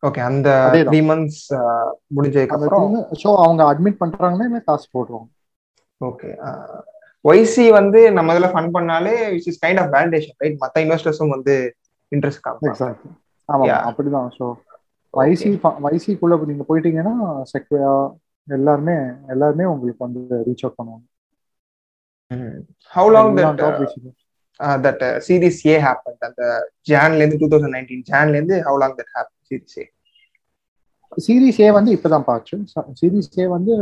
ஓகே 0.04 0.22
அந்த. 0.30 0.50
த்ரீ 0.88 1.00
மந்த்ஸ் 1.10 1.44
முடிஞ்சதுக்கு 2.18 2.56
அப்புறம் 2.58 2.94
ஸோ 3.24 3.30
அவங்க 3.46 3.62
அட்மிட் 3.72 4.02
பண்றாங்கன்னா 4.04 4.62
காசு 4.70 4.88
போடுவாங்க 4.96 5.30
ஓகே 6.02 6.30
ஒய்சி 7.26 7.64
வந்து 7.78 8.02
நம்ம 8.18 8.36
இதுல 8.36 8.50
ஃபண்ட் 8.52 8.74
பண்ணாலே 8.76 9.16
which 9.34 9.50
is 9.52 9.62
kind 9.64 9.82
of 9.82 9.90
validation 9.96 10.38
right 10.44 10.62
மத்த 10.62 10.84
இன்வெஸ்டர்ஸும் 10.86 11.34
வந்து 11.36 11.56
இன்ட்ரெஸ்ட் 12.12 12.44
காமிப்பாங்க 12.46 12.94
ஆமா. 13.50 13.62
அப்படிதான். 13.90 14.30
ஸோ 14.38 14.46
வைசி 15.14 15.50
வைசிக்குள்ள 15.86 16.36
நீங்க 16.50 16.66
போயிட்டீங்கன்னா 16.68 17.14
செக்வையா 17.52 17.94
எல்லாருமே 18.48 18.96
எல்லாருமே 19.30 19.66
உங்களுக்கு 19.72 20.02
வந்து 20.06 20.20
ரீச் 20.48 20.64
அவுட் 20.66 20.78
பண்ணுவாங்க. 20.80 21.06
How 22.94 23.10
long 23.14 23.32
that 24.84 25.04
series 25.26 25.62
A 25.68 25.76
happen 25.84 26.18
அந்த 26.28 26.44
ஜான்ல 26.90 27.22
இருந்து 27.22 27.40
டூ 27.42 27.50
தௌசண்ட் 27.52 27.76
நைன்டீன் 27.76 28.04
ஜான்ல 28.10 28.36
இருந்து 28.36 28.58
how 28.66 28.80
long 28.82 28.98
that 29.00 29.12
happen 29.16 29.38
series 29.50 29.78
A 29.78 29.86
series 31.18 31.60
A 31.62 31.70
வந்து 31.78 31.92
இப்பதான் 31.96 32.26
பார்த்து 32.26 32.58
சீரிஸ் 33.00 33.32
ஏ 33.38 33.48
வந்து 33.56 33.74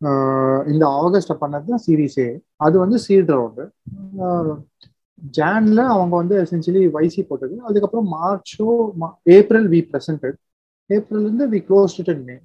அஹ், 0.00 0.62
இந்த 0.66 0.84
ஆகஸ்ட்ல 0.98 1.34
பண்ணது 1.42 1.66
தான் 1.68 1.82
சீரிஸ் 1.84 2.18
ஏ 2.20 2.28
அது 2.64 2.76
வந்து 2.80 2.98
சீட் 3.04 3.30
ரவுண்டு 3.32 3.64
ஜான்ல 5.32 5.80
அவங்க 5.92 6.14
வந்து 6.16 6.34
எசென்சியலி 6.42 6.82
வைசி 6.94 7.20
போட்டது 7.28 7.54
அதுக்கப்புறம் 7.68 8.08
மார்ச்சோ 8.14 8.68
ஏப்ரல் 9.36 9.68
வி 9.72 9.80
ப்ரெசன்டட் 9.90 10.36
ஏப்ரல் 10.90 11.24
இருந்து 11.24 11.46
we 11.52 11.60
close 11.68 11.94
it 12.02 12.22
May 12.24 12.36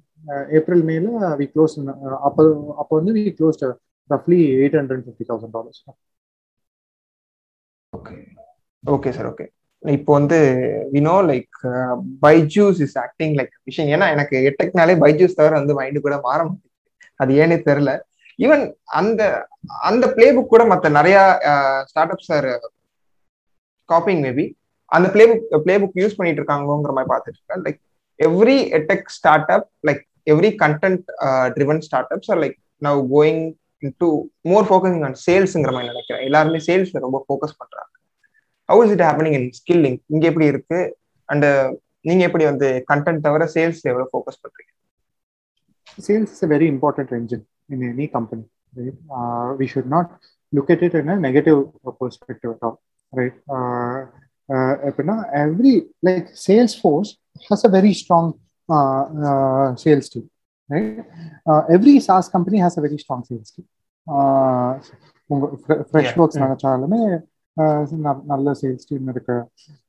April 0.58 0.84
மேல 0.84 1.06
வி 1.40 1.46
க்ளோஸ் 1.54 1.74
அப்போ 2.28 2.42
அப்போ 2.82 2.92
வந்து 3.00 3.14
we 3.18 3.24
close 3.38 3.60
ரஃப்லி 4.10 4.40
eight 4.56 4.78
hundred 4.80 5.04
fifty 5.06 5.26
thousand 5.30 5.54
dollars 5.56 5.82
okay 7.92 8.14
okay 8.84 9.10
sir 9.16 9.28
okay 9.28 9.46
இப்போ 9.82 10.10
வந்து 10.16 10.38
Vino 10.92 11.14
like 11.28 11.56
Byju's 12.24 12.80
is 12.86 12.96
acting 13.04 13.34
like 13.38 13.54
விஷயம் 13.68 13.90
ஏன்னா 13.94 14.06
எனக்கு 14.14 14.36
எட்டெக்னாலே 14.50 14.94
பைஜூஸ் 15.02 15.38
தவிர 15.38 15.54
வந்து 15.60 15.78
மைண்டு 15.78 16.04
கூட 16.04 16.16
மாற 16.20 16.38
மாட்டேங்குது. 16.42 16.70
அது 17.20 17.32
ஏன்னே 17.40 17.58
தெரியல. 17.68 17.92
ஈவன் 18.44 18.64
அந்த 19.00 19.22
அந்த 19.90 20.04
பிளே 20.16 20.26
புக் 20.36 20.52
கூட 20.52 20.64
மற்ற 20.72 20.88
நிறைய 20.98 21.16
start 21.90 22.12
ups 22.14 22.32
are 22.36 22.48
copying 23.88 24.22
maybe 24.26 24.44
அந்த 24.96 25.08
play 25.14 25.24
book 25.30 25.46
play 25.64 25.74
book 25.82 25.98
use 26.02 26.16
பண்ணிட்டு 26.18 26.40
இருக்காங்களோங்கிற 26.42 26.92
மாதிரி 26.96 27.10
பார்த்துட்டு 27.12 27.38
இருக்கேன். 27.40 27.64
Like 27.66 27.80
every 28.28 28.58
tech 28.90 29.06
start 29.18 29.50
up 29.56 29.68
like 29.88 30.02
every 30.32 30.50
content 30.64 31.04
driven 31.56 31.82
start 31.86 32.12
ups 32.16 32.30
are 32.32 32.40
like 32.44 32.56
now 32.86 33.00
going 33.14 33.42
to 34.02 34.08
more 34.50 34.66
focusing 34.70 35.04
on 35.08 35.16
சேல்ஸுங்கிற 35.26 35.72
மாதிரி 35.76 35.92
நினைக்கிறேன். 35.92 36.24
எல்லாருமே 36.28 36.60
சேல்ஸ்ல 36.68 37.04
ரொம்ப 37.06 37.20
ஃபோக்கஸ் 37.26 37.56
பண்றாங்க. 37.60 37.92
How 38.70 38.82
is 38.86 38.92
it 38.96 39.04
happening 39.08 39.36
in 39.38 39.48
Skill-Lync 39.60 39.98
இங்க 40.14 40.24
எப்படி 40.32 40.46
இருக்கு? 40.52 40.80
அண்ட் 41.28 41.46
நீங்க 42.08 42.22
எப்படி 42.28 42.44
வந்து 42.50 42.68
கண்டென்ட் 42.92 43.24
தவிர 43.26 43.44
சேல்ஸ் 43.56 43.82
எவ்வளவு 43.90 44.12
ஃபோக்கஸ் 44.12 44.42
பண்றீங்க? 44.44 44.70
Sales 46.06 46.38
very 46.52 46.68
a 46.68 47.08
very 47.08 47.40
in 47.69 47.79
any 47.91 48.07
company 48.07 48.45
right 48.73 48.97
uh, 49.17 49.47
we 49.59 49.65
should 49.71 49.87
not 49.87 50.07
look 50.53 50.69
at 50.69 50.81
it 50.81 50.93
in 50.99 51.09
a 51.09 51.17
negative 51.27 51.59
perspective 52.01 52.49
at 52.55 52.61
all 52.67 52.75
right 53.13 53.35
uh, 53.55 53.97
uh, 54.49 54.73
எப்படின்னா 54.89 55.15
every 55.43 55.73
like 56.07 56.27
salesforce 56.45 57.09
has 57.49 57.61
a 57.69 57.73
very 57.77 57.93
strong 58.01 58.27
uh, 58.69 59.01
uh, 59.29 59.67
sales 59.83 60.07
team 60.13 60.25
right 60.69 61.01
uh, 61.49 61.63
every 61.75 61.95
SaaS 62.07 62.27
company 62.35 62.59
has 62.65 62.75
a 62.79 62.85
very 62.85 62.99
strong 63.03 63.21
sales 63.29 63.49
team 63.55 63.67
uh, 64.07 64.69
உங்க 65.29 65.45
fresh 65.89 66.05
Yeah. 66.07 66.19
Works 66.21 66.37
Mm. 66.37 66.43
நினைச்சாலுமே 66.45 67.01
uh, 67.57 67.79
ந- 68.05 68.23
நல்ல 68.31 68.49
sales 68.61 68.87
team 68.89 69.09
இருக்கு 69.13 69.37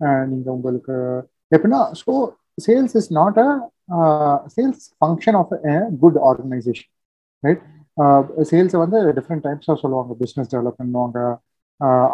uh, 0.05 0.23
நீங்க 0.31 0.49
உங்களுக்கு 0.57 0.97
எப்படின்னா 1.53 1.81
so 2.03 2.13
sales 2.59 2.95
is 3.01 3.11
not 3.19 3.39
a 3.45 3.49
sales 4.57 4.83
function 4.99 5.37
of 5.41 5.53
a 5.73 5.77
good 6.03 6.19
organisation 6.31 6.91
right 7.44 7.64
sales 8.52 8.76
வந்து 8.84 9.00
different 9.18 9.44
டைப்ஸாக 9.48 9.78
சொல்லுவாங்க. 9.84 10.12
பிஸ்னஸ் 10.24 10.52
டெவலப்மெண்ட்வாங்க 10.54 11.18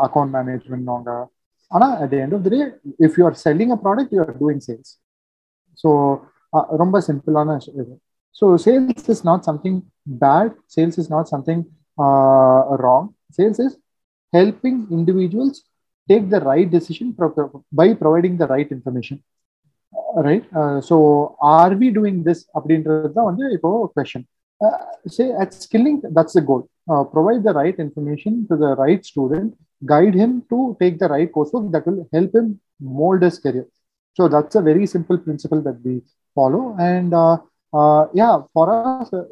அக்கௌண்ட் 0.06 0.34
மேனேஜ்மெண்ட்வாங்க 0.38 1.10
ஆனால் 1.72 1.94
at 2.04 2.16
end 2.22 2.36
of 2.38 2.44
the 2.46 2.52
day 2.56 2.62
if 3.08 3.16
you 3.20 3.24
are 3.30 3.38
selling 3.46 3.74
a 3.76 3.80
product 3.86 4.14
you 4.16 4.22
are 4.26 4.36
doing 4.44 4.62
sales 4.68 4.92
so 5.84 5.90
ரொம்ப 6.82 6.98
சிம்பிளான 7.08 7.50
இது. 7.82 7.94
So 8.40 8.46
sales 8.66 9.10
is 9.14 9.24
not 9.30 9.44
something 9.50 9.80
bad 10.24 10.54
sales 10.76 10.98
is 11.02 11.12
not 11.16 11.30
something 11.34 11.64
wrong 12.86 13.10
sales 13.38 13.62
is 13.66 13.76
helping 14.34 14.80
individuals 14.98 15.60
take 16.10 16.28
the 16.34 16.40
right 16.50 16.72
decision 16.76 17.12
by 17.82 17.88
providing 18.02 18.38
the 18.42 18.48
right 18.54 18.72
information 18.78 19.20
right 20.28 20.48
so 20.90 20.96
are 21.56 21.76
we 21.82 21.88
doing 21.98 22.20
this 22.28 22.44
அப்படின்றது 22.58 23.12
தான் 23.18 23.30
வந்து 23.32 23.46
இப்போ 23.58 23.72
question 23.98 24.26
Uh, 24.62 24.78
say 25.08 25.32
at 25.32 25.54
skilling 25.54 26.02
that's 26.12 26.34
the 26.34 26.42
goal. 26.42 26.70
Uh, 26.92 27.04
provide 27.04 27.44
the 27.44 27.54
right 27.54 27.78
information 27.80 28.46
to 28.50 28.58
the 28.58 28.76
right 28.76 29.06
student 29.06 29.56
guide 29.86 30.14
him 30.14 30.44
to 30.50 30.76
take 30.80 31.00
the 31.00 31.08
right 31.08 31.32
coursework 31.32 31.72
that 31.72 31.86
will 31.88 32.08
help 32.14 32.34
him 32.36 32.60
mold 32.80 33.22
his 33.22 33.40
career. 33.40 33.66
So 34.18 34.28
that's 34.28 34.56
a 34.56 34.62
very 34.62 34.86
simple 34.86 35.18
principle 35.18 35.62
that 35.62 35.80
we 35.84 36.02
follow. 36.36 36.76
And 36.80 37.14
uh, 37.14 37.38
uh 37.72 38.08
yeah 38.16 38.42
for 38.52 38.66
us 38.74 39.14
uh, 39.14 39.24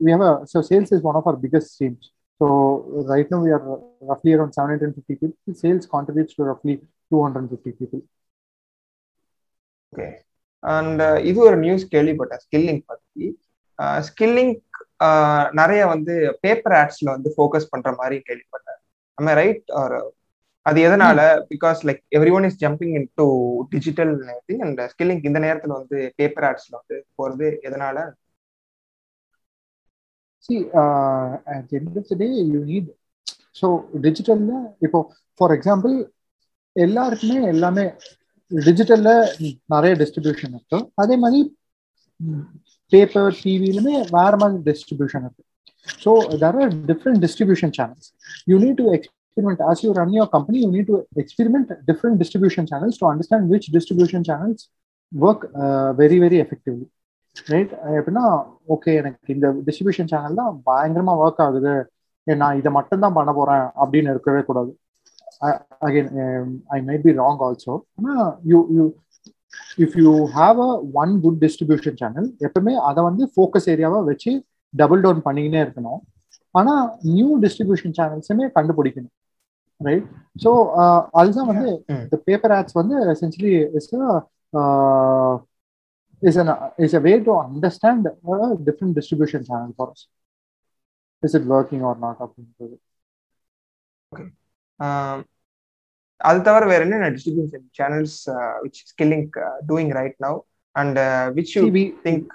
we 0.00 0.10
have 0.10 0.22
a 0.22 0.46
so 0.46 0.62
sales 0.62 0.90
is 0.90 1.02
one 1.02 1.16
of 1.16 1.26
our 1.26 1.36
biggest 1.36 1.76
teams 1.78 2.12
so 2.38 3.04
right 3.06 3.30
now 3.30 3.40
we 3.40 3.50
are 3.50 3.80
roughly 4.00 4.32
around 4.32 4.52
750 4.52 5.14
people. 5.14 5.54
Sales 5.54 5.86
contributes 5.86 6.34
to 6.34 6.44
roughly 6.44 6.80
250 7.10 7.72
people. 7.72 8.02
Okay. 9.92 10.18
And 10.62 11.00
if 11.00 11.36
you 11.36 11.42
are 11.42 11.54
a 11.54 11.60
new 11.60 11.78
skilling 11.78 12.16
but 12.16 12.34
a 12.34 12.40
skilling 12.40 12.82
skilling 13.78 14.54
நிறைய 15.50 15.86
வந்து 15.86 16.38
paper 16.40 16.72
ஆட்ஸ்ல 16.72 17.04
வந்து 17.04 17.34
focus 17.36 17.70
பண்ற 17.70 17.94
மாதிரி 17.94 18.22
கேள்விப்பட்டேன். 18.28 18.80
நம்ம 19.14 19.34
right 19.34 19.70
or 19.70 19.96
அது 20.62 20.80
எதனால? 20.88 21.20
Because 21.50 21.80
like 21.88 22.02
everyone 22.32 22.44
is 22.44 22.64
jumping 22.64 22.94
into 23.14 23.26
digital 23.68 24.12
and 24.58 24.80
skilling 24.80 25.24
இந்த 25.26 25.38
நேரத்துல 25.38 25.66
வந்து 25.66 26.12
பேப்பர் 26.16 26.44
ஆட்ஸ்ல 26.50 26.76
வந்து 26.78 26.96
போறது 27.18 27.48
எதனால? 27.68 28.12
See 30.44 30.54
uh, 30.64 31.32
at 31.54 31.64
the 31.70 31.76
end 31.78 32.88
டிஜிட்டல்ல 34.06 34.74
இப்போ 34.78 35.14
ஃபார் 35.34 35.50
எக்ஸாம்பிள் 35.50 35.94
எல்லாருக்குமே 36.72 37.46
எல்லாமே 37.46 37.84
டிஜிட்டல்ல 38.50 39.10
நிறைய 39.64 39.92
டிஸ்ட்ரிபியூஷன் 40.00 40.54
இருக்கு. 40.54 40.90
அதே 40.94 41.16
மாதிரி 41.16 41.56
பேப்பர் 42.94 43.34
டிவிலுமே 43.42 43.96
வேற 44.16 44.32
மாதிரி 44.42 44.62
டிஸ்ட்ரிபியூஷன் 44.70 45.26
இருக்கு. 45.26 45.44
So 46.04 46.12
there 46.44 46.58
are 46.64 46.72
different 46.92 47.20
distribution 47.26 47.74
channels 47.80 48.08
you 48.52 48.58
need 48.64 48.80
to 48.82 48.88
experiment. 49.36 49.60
As 49.70 49.78
you 49.82 49.92
run 49.92 50.10
your 50.16 50.26
company 50.34 50.58
you 50.64 50.68
need 50.74 50.86
to 50.90 50.96
experiment 51.22 51.68
different 51.88 52.16
distribution 52.22 52.64
channels 52.70 52.96
to 53.00 53.06
understand 53.12 53.42
which 53.52 53.66
distribution 53.76 54.20
channels 54.28 54.60
work 55.12 55.40
uh, 55.62 55.88
very 56.00 56.18
very 56.24 56.38
effectively. 56.44 56.86
Right 57.52 57.72
எப்படின்னா 57.98 58.24
okay 58.74 58.90
எனக்கு 59.00 59.34
இந்த 59.36 59.46
distribution 59.66 60.10
channel 60.12 60.38
தான் 60.40 60.52
பயங்கரமா 60.68 61.14
work 61.22 61.40
ஆகுது. 61.46 61.72
நான் 62.26 62.58
இதை 62.60 62.70
மட்டும்தான் 62.76 63.16
பண்ண 63.16 63.30
போறேன் 63.38 63.64
அப்படின்னு 63.82 64.12
இருக்கவே 64.14 64.42
கூடாது. 64.48 64.70
Again 65.86 66.10
I 66.76 66.78
might 66.88 67.04
be 67.06 67.14
wrong 67.22 67.42
also 67.46 67.74
ஆனால் 67.98 68.30
you 68.50 68.60
you 68.76 68.84
if 69.84 69.96
you 70.02 70.12
have 70.38 70.58
a 70.68 70.72
one 71.02 71.12
good 71.24 71.38
distribution 71.44 71.98
channel 72.02 72.28
எப்பவுமே 72.48 72.74
அதை 72.88 73.00
வந்து 73.08 73.24
ஃபோக்கஸ் 73.34 73.68
ஏரியாவா 73.74 74.00
வச்சு 74.10 74.32
டபுள் 74.74 75.02
டவுன் 75.06 75.24
பண்ணிக்கினே 75.26 75.60
இருக்கணும். 75.64 76.00
ஆனா 76.58 76.74
நியூ 77.14 77.30
டிஸ்ட்ரிபியூஷன் 77.44 77.96
சேனல்ஸுமே 78.00 78.46
கண்டுபிடிக்கணும். 78.58 79.14
ரைட் 79.80 80.06
ஸோ 80.44 80.50
அதுதான் 81.20 81.50
வந்து. 81.52 81.70
இந்த 82.04 82.18
பேப்பர் 82.28 82.54
ஆட்ஸ் 82.58 82.78
வந்து 82.82 82.96
essentially 83.14 83.54
is 83.80 83.90
is 86.22 86.36
an 86.42 86.48
is 86.84 86.92
a 86.98 87.00
way 87.06 87.14
to 87.26 87.32
understand 87.44 88.02
a 88.34 88.36
different 88.66 88.92
distribution 88.98 89.40
channel 89.48 89.70
for 89.78 89.86
us. 89.92 90.02
Is 91.22 91.34
it 91.38 91.48
working 91.56 91.84
or 91.88 91.98
not 92.04 92.20
அப்படின்றது. 92.24 92.76
அது 96.20 96.38
தவிர 96.48 96.64
வேற 96.70 96.82
என்ன 96.88 97.10
distribution 97.14 97.66
channels 97.78 98.16
which 98.64 98.80
Skill-Lync 98.92 99.26
doing 99.70 99.92
right 99.98 100.18
now 100.26 100.38
and 100.76 100.98
which 101.36 101.52
you 101.56 101.62
See, 101.62 101.72
we 101.72 101.84
think 102.06 102.32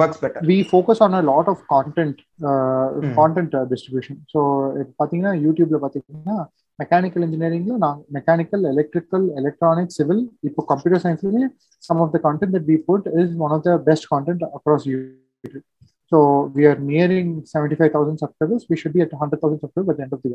works 0.00 0.20
better 0.22 0.44
we 0.44 0.56
focus 0.72 0.98
on 1.00 1.14
a 1.14 1.24
lot 1.24 1.46
of 1.52 1.58
content 1.72 2.16
uh, 2.42 2.88
Hmm. 2.96 3.14
content 3.14 3.52
uh, 3.54 3.64
distribution. 3.72 4.16
So 4.32 4.40
இப்போ 4.80 4.92
பார்த்தீங்கன்னா 4.98 5.34
யூடியூப்ல 5.46 5.78
பார்த்தீங்கன்னா 5.84 6.36
mechanical 6.78 7.24
இன்ஜினியரிங்ல 7.26 7.74
நாங்கள் 7.84 8.04
மெக்கானிக்கல் 8.16 8.62
எலக்ட்ரிக்கல் 8.72 9.24
எலக்ட்ரானிக் 9.40 9.96
சிவில் 9.96 10.22
இப்போ 10.48 10.60
computer 10.70 11.02
சயின்ஸ்லயுமே 11.04 11.44
some 11.82 12.00
of 12.04 12.12
the 12.14 12.20
content 12.28 12.54
that 12.56 12.68
we 12.70 12.76
put 12.88 13.08
is 13.22 13.34
one 13.46 13.54
of 13.56 13.64
the 13.66 13.74
best 13.88 14.08
content 14.12 14.44
across 14.58 14.86
YouTube 14.92 15.66
so 16.12 16.18
we 16.54 16.62
are 16.70 16.80
nearing 16.88 17.32
seventy 17.52 17.76
five 17.80 17.92
thousand 17.96 18.20
subscribers 18.24 18.64
we 18.70 18.78
should 18.82 18.96
be 18.96 19.02
at 19.06 19.16
hundred 19.22 19.42
thousand 19.44 19.62
subscriber 19.64 19.94
at 19.94 20.02
end 20.04 20.14
of 20.16 20.24
the 20.24 20.32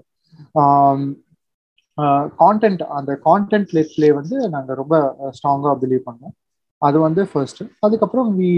content 2.41 2.81
அந்த 2.97 3.11
content 3.27 3.69
லிஸ்ட்லேயே 3.77 4.13
வந்து 4.19 4.37
நாங்கள் 4.55 4.79
ரொம்ப 4.81 4.95
ஸ்ட்ராங்காக 5.37 5.75
believe 5.83 6.03
பண்ணோம். 6.09 6.33
அது 6.81 6.97
வந்து 7.05 7.21
first 7.31 7.61
அதுக்கப்புறம் 7.85 8.29
we 8.39 8.49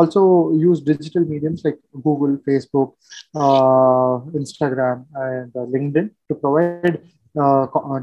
also 0.00 0.22
use 0.64 0.80
digital 0.90 1.26
mediums 1.32 1.64
like 1.66 1.80
Google 2.06 2.34
Facebook 2.44 2.92
Instagram 4.40 5.02
and 5.24 5.58
LinkedIn 5.74 6.10
to 6.30 6.36
provide 6.44 6.98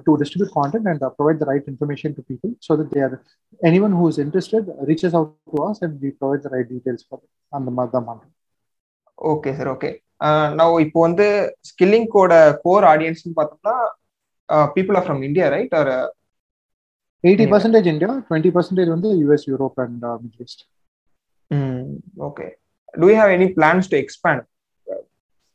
to 0.05 0.13
distribute 0.21 0.50
content 0.55 0.86
and 0.91 1.01
uh, 1.01 1.10
provide 1.17 1.38
the 1.41 1.45
right 1.50 1.65
information 1.71 2.10
to 2.15 2.21
people 2.29 2.50
so 2.60 2.75
that 2.79 2.88
they 2.93 3.01
are 3.05 3.13
anyone 3.62 3.93
who 3.98 4.05
is 4.12 4.17
interested 4.24 4.63
reaches 4.89 5.13
out 5.19 5.29
to 5.53 5.60
us 5.67 5.77
and 5.86 5.93
we 6.01 6.10
provide 6.12 6.41
the 6.45 6.51
right 6.55 6.67
details 6.74 7.01
for 7.10 7.17
them. 7.21 7.29
அந்த 7.57 7.69
மாதிரி 7.75 7.91
தான் 7.93 8.07
பண்றோம் 8.10 8.33
okay 9.17 9.51
sir 9.57 9.69
okay 9.75 9.89
நான் 10.57 10.75
இப்போ 10.86 11.00
வந்து 11.07 11.27
ஸ்கில்லிங்கோட 11.69 12.33
core 12.65 12.88
ஆடியன்ஸ்னு 12.91 13.33
பார்த்தோம்னா 13.39 13.75
people 14.75 14.98
are 15.00 15.05
from 15.08 15.24
India 15.29 15.48
right 15.55 15.75
are 15.81 15.91
eighty 17.24 17.46
percentage 17.53 17.89
India 17.93 18.12
twenty 18.29 18.51
percentage 18.55 18.89
வந்து 18.96 19.10
US 19.22 19.46
Europe 19.51 19.77
and 19.84 20.05
middle 20.24 20.46
east 20.48 20.63
okay 22.29 22.48
do 23.01 23.08
you 23.12 23.17
have 23.22 23.36
any 23.38 23.50
plans 23.60 23.91
to 23.93 23.98
expand 24.03 24.43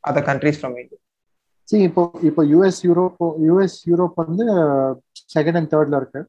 other 0.04 0.26
countries 0.30 0.60
from 0.60 0.76
India 0.82 1.00
see 1.68 1.76
இப்போ 1.88 2.02
இப்போ 2.28 2.42
US 2.50 2.80
Europe 2.88 3.22
US 3.46 3.78
Europe 3.90 4.18
வந்து 4.22 4.44
second 5.34 5.58
and 5.60 5.70
தேர்ட்ல 5.72 5.98
இருக்கு. 6.00 6.20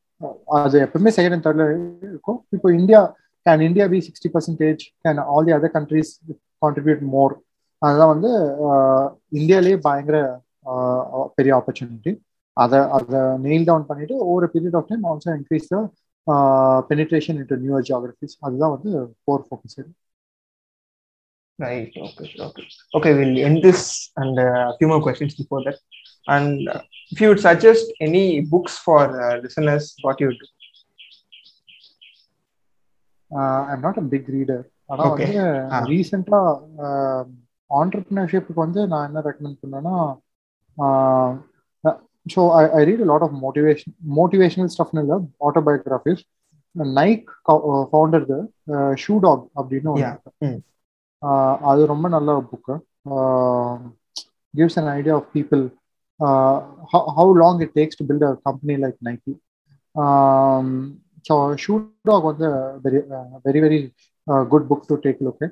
அது 0.60 0.78
எப்பவுமே 0.86 1.12
second 1.18 1.36
and 1.36 1.46
தேர்ட்ல 1.48 1.66
இருக்கும். 2.12 2.40
இப்போ 2.56 2.68
India 2.78 3.02
can 3.46 3.64
India 3.68 3.86
be 3.92 4.00
sixty 4.08 4.30
percentage 4.36 4.82
can 5.06 5.20
all 5.34 5.48
the 5.50 5.54
other 5.58 5.74
countries 5.76 6.12
contribute 6.64 7.04
more 7.16 7.36
அதுதான் 7.82 8.12
வந்து 8.14 8.32
இந்தியாலேயே 9.40 9.78
பயங்கர 9.88 10.18
பெரிய 11.38 11.52
ஆப்பர்ச்சுனிட்டி 11.60 12.14
அதை 12.58 12.80
அதை 12.98 13.20
நெயில் 13.46 13.68
டவுன் 13.70 13.88
பண்ணிட்டு 13.90 14.16
over 14.30 14.52
period 14.54 14.78
of 14.80 14.90
time 14.92 15.06
also 15.12 15.30
increase 15.38 15.70
the 15.72 15.80
penetration 16.92 17.40
into 17.42 17.58
new 17.64 17.80
geographies 17.90 18.38
அதுதான் 18.46 18.76
வந்து 18.76 18.92
core 19.28 19.46
focus 19.48 19.80
this 23.62 23.80
and 24.16 24.40
a 24.40 24.50
uh, 24.50 24.78
few 24.78 24.88
more 24.88 25.00
questions 25.02 25.34
before 25.34 25.62
that. 25.64 25.78
And 26.28 26.70
uh, 26.70 26.82
if 27.12 27.22
you 27.22 27.30
would 27.30 27.40
suggest 27.40 27.86
any 28.00 28.42
books 28.44 28.78
for 28.78 29.00
uh, 29.20 29.38
listeners, 29.38 29.86
what 30.00 30.22
you 30.22 30.28
would 30.28 30.42
do? 30.44 30.50
I'm 33.72 33.82
not 33.82 33.98
a 33.98 34.06
big 34.12 34.28
reader 34.34 34.62
ஆனால். 34.90 35.08
வந்து 35.14 35.40
Ah. 35.72 35.82
ரீசெண்டாக 35.90 36.52
ஆண்டர்பிரினர்ஷிப்புக்கு 37.72 38.62
வந்து 38.64 38.82
நான் 38.92 39.08
என்ன 39.10 39.24
recommend 39.26 39.62
பண்ணேன்னா 39.64 39.96
so 42.28 42.42
I 42.58 42.64
I 42.72 42.82
read 42.86 43.04
lot 43.06 43.26
of 43.28 43.36
motivation 43.44 43.94
motivational 44.20 44.72
ஸ்டஃப்னு 44.76 45.02
இல்லை 45.02 45.18
autobiographies 45.48 46.24
Nike 46.98 47.28
ஃபவுண்டர்து 47.92 48.38
shoe 49.04 49.14
dog 49.20 49.46
அப்படின்னு 49.58 49.92
அது 51.64 51.82
ரொம்ப 51.86 52.08
நல்ல 52.10 52.40
book 52.50 52.76
gives 54.54 54.80
an 54.80 54.92
idea 54.94 55.16
of 55.16 55.30
people 55.34 55.64
how 57.16 57.32
long 57.38 57.62
it 57.62 57.76
takes 57.76 58.00
to 58.00 58.06
build 58.06 58.28
a 58.30 58.34
company 58.44 58.76
like 58.78 59.00
Nike 59.02 59.34
so 61.26 61.36
shoe 61.64 61.74
dog 62.04 62.28
வந்து 62.32 62.48
very 62.86 63.00
very 63.46 63.62
very 63.66 63.80
good 64.48 64.68
book 64.70 64.88
to 64.88 64.98
take 65.06 65.24
look 65.28 65.46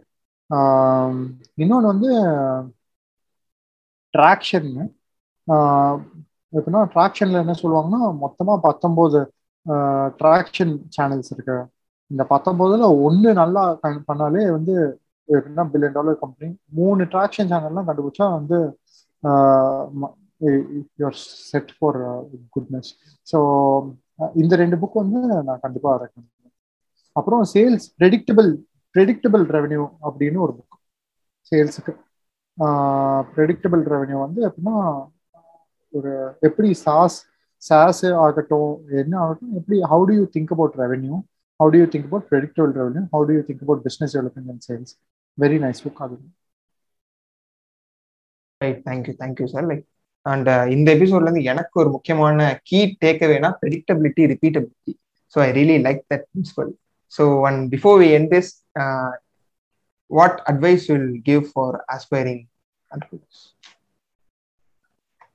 இன்னொன்று 1.57 1.87
வந்து 1.87 2.11
traction 4.13 4.69
எப்படின்னா 6.55 6.81
ட்ராக்ஷன்ல 6.93 7.41
என்ன 7.43 7.55
சொல்லுவாங்கன்னா 7.61 8.01
மொத்தமாக 8.23 8.59
பத்தொம்போது 8.67 9.19
ட்ராக்ஷன் 10.19 10.73
சேனல்ஸ் 10.95 11.31
இருக்கு. 11.33 11.57
இந்த 12.11 12.23
பத்தொன்பதுல 12.33 12.87
ஒன்று 13.05 13.29
நல்லா 13.41 13.61
பண்ணாலே 14.09 14.43
வந்து 14.57 14.73
எப்படின்னா 15.29 15.63
பில்லியன் 15.71 15.95
டாலர் 15.97 16.21
கம்பெனி 16.23 16.49
மூணு 16.79 17.03
ட்ராக்ஷன் 17.13 17.51
சேனல்லாம் 17.51 17.87
கண்டுபிடிச்சா 17.87 18.25
வந்து 18.37 18.57
you're 20.99 21.17
set 21.51 21.71
for 21.77 21.97
goodness 22.55 22.91
so 23.27 23.37
இந்த 24.35 24.53
ரெண்டு 24.55 24.77
புக் 24.81 25.01
வந்து 25.03 25.19
நான் 25.47 25.63
கண்டிப்பாக 25.65 25.95
ரெக்கமெண்ட் 26.03 26.31
அப்புறம் 27.15 27.43
சேல்ஸ் 27.53 27.87
ப்ரெடிக்டபிள் 27.99 28.49
ப்ரெடிக்டபிள் 28.95 29.43
ரெவன்யூ 29.55 29.83
அப்படின்னு 30.05 30.39
ஒரு 30.45 30.53
புக் 30.59 30.77
சேல்ஸுக்கு 31.51 31.93
ப்ரெடிக்டபிள் 33.33 33.83
ரெவன்யூ 33.93 34.17
வந்து 34.19 34.41
எப்படின்னா 34.47 34.75
ஒரு 35.95 36.11
எப்படி 36.47 36.69
சாஸ் 36.85 37.17
சாஸ் 37.63 38.03
ஆகட்டும் 38.23 38.71
என்ன 39.01 39.13
ஆகட்டும் 39.23 39.53
எப்படி 39.59 39.77
how 39.91 40.05
do 40.09 40.15
you 40.19 40.25
think 40.35 40.53
about 40.55 40.75
revenue 40.81 41.15
how 41.59 41.71
do 41.73 41.79
you 41.81 41.87
think 41.93 42.07
about 42.09 42.27
predictable 42.31 42.71
revenue 42.79 43.03
how 43.13 43.25
do 43.29 43.35
you 43.37 43.43
think 43.49 43.63
about 43.65 43.83
business 43.87 44.15
development 44.15 44.51
and 44.53 44.65
sales 44.67 44.93
very 45.37 45.59
nice 45.65 45.81
book 45.85 46.01
அது 46.05 46.17
right 48.61 48.81
thank you 48.89 49.15
thank you 49.21 49.47
sir 49.53 49.67
like 49.71 49.85
and 50.25 50.49
இந்த 50.75 50.87
எபிசோட்ல 50.97 51.27
இருந்து 51.27 51.49
எனக்கு 51.51 51.75
ஒரு 51.81 51.89
முக்கியமான 51.95 52.39
key 52.69 52.79
டேக்அவேனா 53.03 53.51
predictability 53.61 54.23
repeatability 54.33 54.93
so 55.35 55.39
I 55.41 55.49
really 55.59 55.77
like 55.87 56.01
that 56.13 56.25
principle 56.29 56.71
so 57.13 57.25
and 57.49 57.63
before 57.75 57.97
we 58.03 58.09
end 58.17 58.29
this 58.33 58.51
what 60.11 60.39
advice 60.51 60.85
will 60.91 61.09
give 61.29 61.43
for 61.51 61.77
aspiring 61.95 62.43
entrepreneurs? 62.91 63.54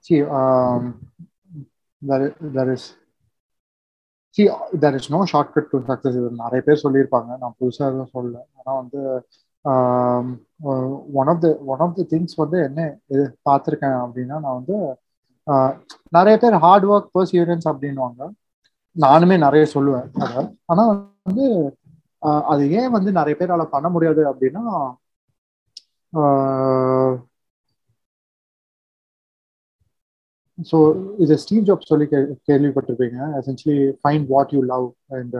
See 0.04 0.20
um, 0.34 0.82
there, 2.02 2.26
there 2.50 2.70
is 2.70 2.84
see 4.36 4.46
there 4.74 4.94
is 4.94 5.06
no 5.10 5.20
shortcut 5.24 5.66
to 5.72 5.78
success 5.88 6.18
இது 6.20 6.30
நிறைய 6.42 6.60
பேர் 6.66 6.82
சொல்லியிருப்பாங்க. 6.84 7.30
நான் 7.38 7.56
புதுசாக 7.60 7.90
எதுவும் 7.90 8.12
சொல்லல. 8.14 8.38
ஆனால் 8.58 8.78
வந்து 8.82 9.00
one 11.14 11.28
of 11.28 11.40
the 11.40 11.48
one 11.66 11.82
of 11.86 11.96
the 11.96 12.04
things 12.12 12.36
வந்து 12.36 12.58
என்ன 12.68 12.80
இது 13.10 13.24
பார்த்துருக்கேன் 13.48 13.98
அப்படின்னா 14.04 14.36
நான் 14.44 14.58
வந்து 14.60 14.76
ஆஹ், 15.46 15.74
நிறைய 16.12 16.36
பேர் 16.36 16.56
ஹார்ட் 16.64 16.86
ஒர்க் 16.86 17.12
பர்சியூரன்ஸ் 17.14 17.66
அப்படின்வாங்க 17.70 18.22
நானுமே 18.96 19.36
நிறைய 19.38 19.64
சொல்லுவேன் 19.74 20.08
அதை. 20.24 20.42
ஆனால் 20.66 20.90
வந்து 21.26 21.44
அது 22.46 22.62
ஏன் 22.78 22.94
வந்து 22.96 23.10
நிறைய 23.12 23.34
பேரால் 23.36 23.72
பண்ண 23.74 23.88
முடியாது 23.88 24.22
அப்படின்னா 24.30 24.62
ஸோ 30.70 30.78
இது 31.24 31.34
ஸ்டீவ் 31.42 31.66
ஜாப் 31.68 31.88
சொல்லி 31.90 32.06
கே 32.12 32.18
கேள்விப்பட்டிருப்பீங்க. 32.48 33.18
Essentially 33.40 33.78
find 34.00 34.26
what 34.32 34.52
you 34.56 34.60
love 34.72 34.86
and 35.18 35.36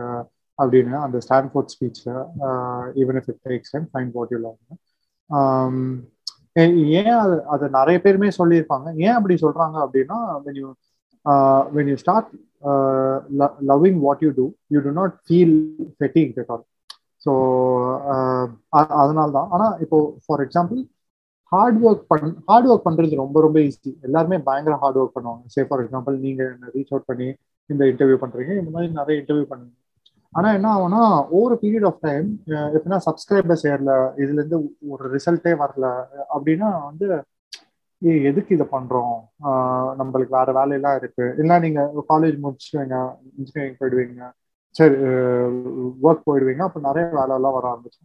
அப்படின்னு 0.59 0.93
அந்த 1.05 1.17
Stanford 1.25 1.73
ஸ்பீச்சில் 1.75 2.17
even 3.01 3.17
if 3.19 3.29
it 3.33 3.41
takes 3.49 3.73
time 3.73 3.87
find 3.93 4.13
what 4.17 4.33
you 4.35 4.39
love 4.47 4.57
ஏன் 6.99 7.13
அது 7.23 7.35
அதை 7.53 7.65
நிறைய 7.77 7.97
பேருமே 8.05 8.29
சொல்லியிருப்பாங்க. 8.39 8.87
ஏன் 9.05 9.17
அப்படி 9.17 9.35
சொல்கிறாங்க 9.43 9.77
அப்படின்னா 9.85 10.17
when 10.47 10.59
you 10.61 10.69
when 11.75 11.89
you 11.91 11.97
start 12.03 12.31
loving 13.71 13.99
what 14.05 14.23
you 14.25 14.31
do 14.39 14.45
you 14.73 14.81
do 14.87 14.91
not 14.99 15.15
feel 15.27 15.55
fretting 15.99 16.31
not 16.37 16.49
all 16.55 16.65
so 17.25 17.31
அதனால 19.03 19.27
தான் 19.37 19.49
ஆனால் 19.55 19.75
இப்போ 19.85 19.97
ஃபார் 20.25 20.43
எக்ஸாம்பிள் 20.45 20.79
ஹார்ட் 21.51 21.79
ஒர்க் 21.87 22.03
பண் 22.11 22.29
ஹார்ட் 22.49 22.67
ஒர்க் 22.71 22.87
பண்றது 22.87 23.21
ரொம்ப 23.23 23.37
ரொம்ப 23.45 23.57
ஈஸி 23.67 23.91
எல்லாருமே 24.07 24.37
பயங்கர 24.47 24.75
ஹார்ட் 24.83 24.99
ஒர்க் 25.01 25.15
பண்ணுவாங்க. 25.17 25.43
சே 25.55 25.63
ஃபார் 25.69 25.83
எக்ஸாம்பிள் 25.85 26.17
நீங்க 26.25 26.43
ரீச் 26.75 26.91
அவுட் 26.93 27.09
பண்ணி 27.11 27.27
இந்த 27.69 27.83
இன்டர்வியூ 27.91 28.17
பண்றீங்க 28.23 28.51
இந்த 28.61 28.71
மாதிரி 28.75 28.89
நிறைய 28.99 29.15
இன்டர்வியூ 29.21 29.47
பண்ணுங்க. 29.51 29.73
ஆனா 30.33 30.49
என்ன 30.57 30.67
ஆகும்னா 30.75 31.01
ஒவ்வொரு 31.35 31.55
பீரியட் 31.61 31.87
ஆஃப் 31.89 32.03
டைம் 32.07 32.27
எப்படின்னா 32.75 32.99
சப்ஸ்கிரைபர்ஸ் 33.07 33.65
ஏறல 33.71 33.93
இதுல 34.23 34.39
இருந்து 34.41 34.59
ஒரு 34.93 35.03
ரிசல்ட்டே 35.15 35.53
வரல 35.63 35.87
அப்படின்னா 36.35 36.69
வந்து 36.89 37.07
ஏ 38.01 38.13
எதுக்கு 38.29 38.55
இதை 38.57 38.65
பண்றோம்? 38.75 39.17
நம்மளுக்கு 39.99 40.35
வேற 40.37 40.49
வேலையெல்லாம் 40.59 40.95
இருக்கு. 41.01 41.25
இல்லை 41.41 41.55
நீங்க 41.65 41.81
காலேஜ் 42.11 42.37
முடிச்சுடுவீங்க 42.45 42.95
இன்ஜினியரிங் 43.39 43.77
போயிடுவீங்க. 43.81 44.21
சரி 44.75 44.95
ஒர்க் 46.07 46.25
போயிடுவீங்க. 46.29 46.63
அப்போ 46.69 46.79
நிறைய 46.87 47.05
வேலையெல்லாம் 47.19 47.55
வர 47.57 47.65
ஆரம்பிச்சு 47.73 48.01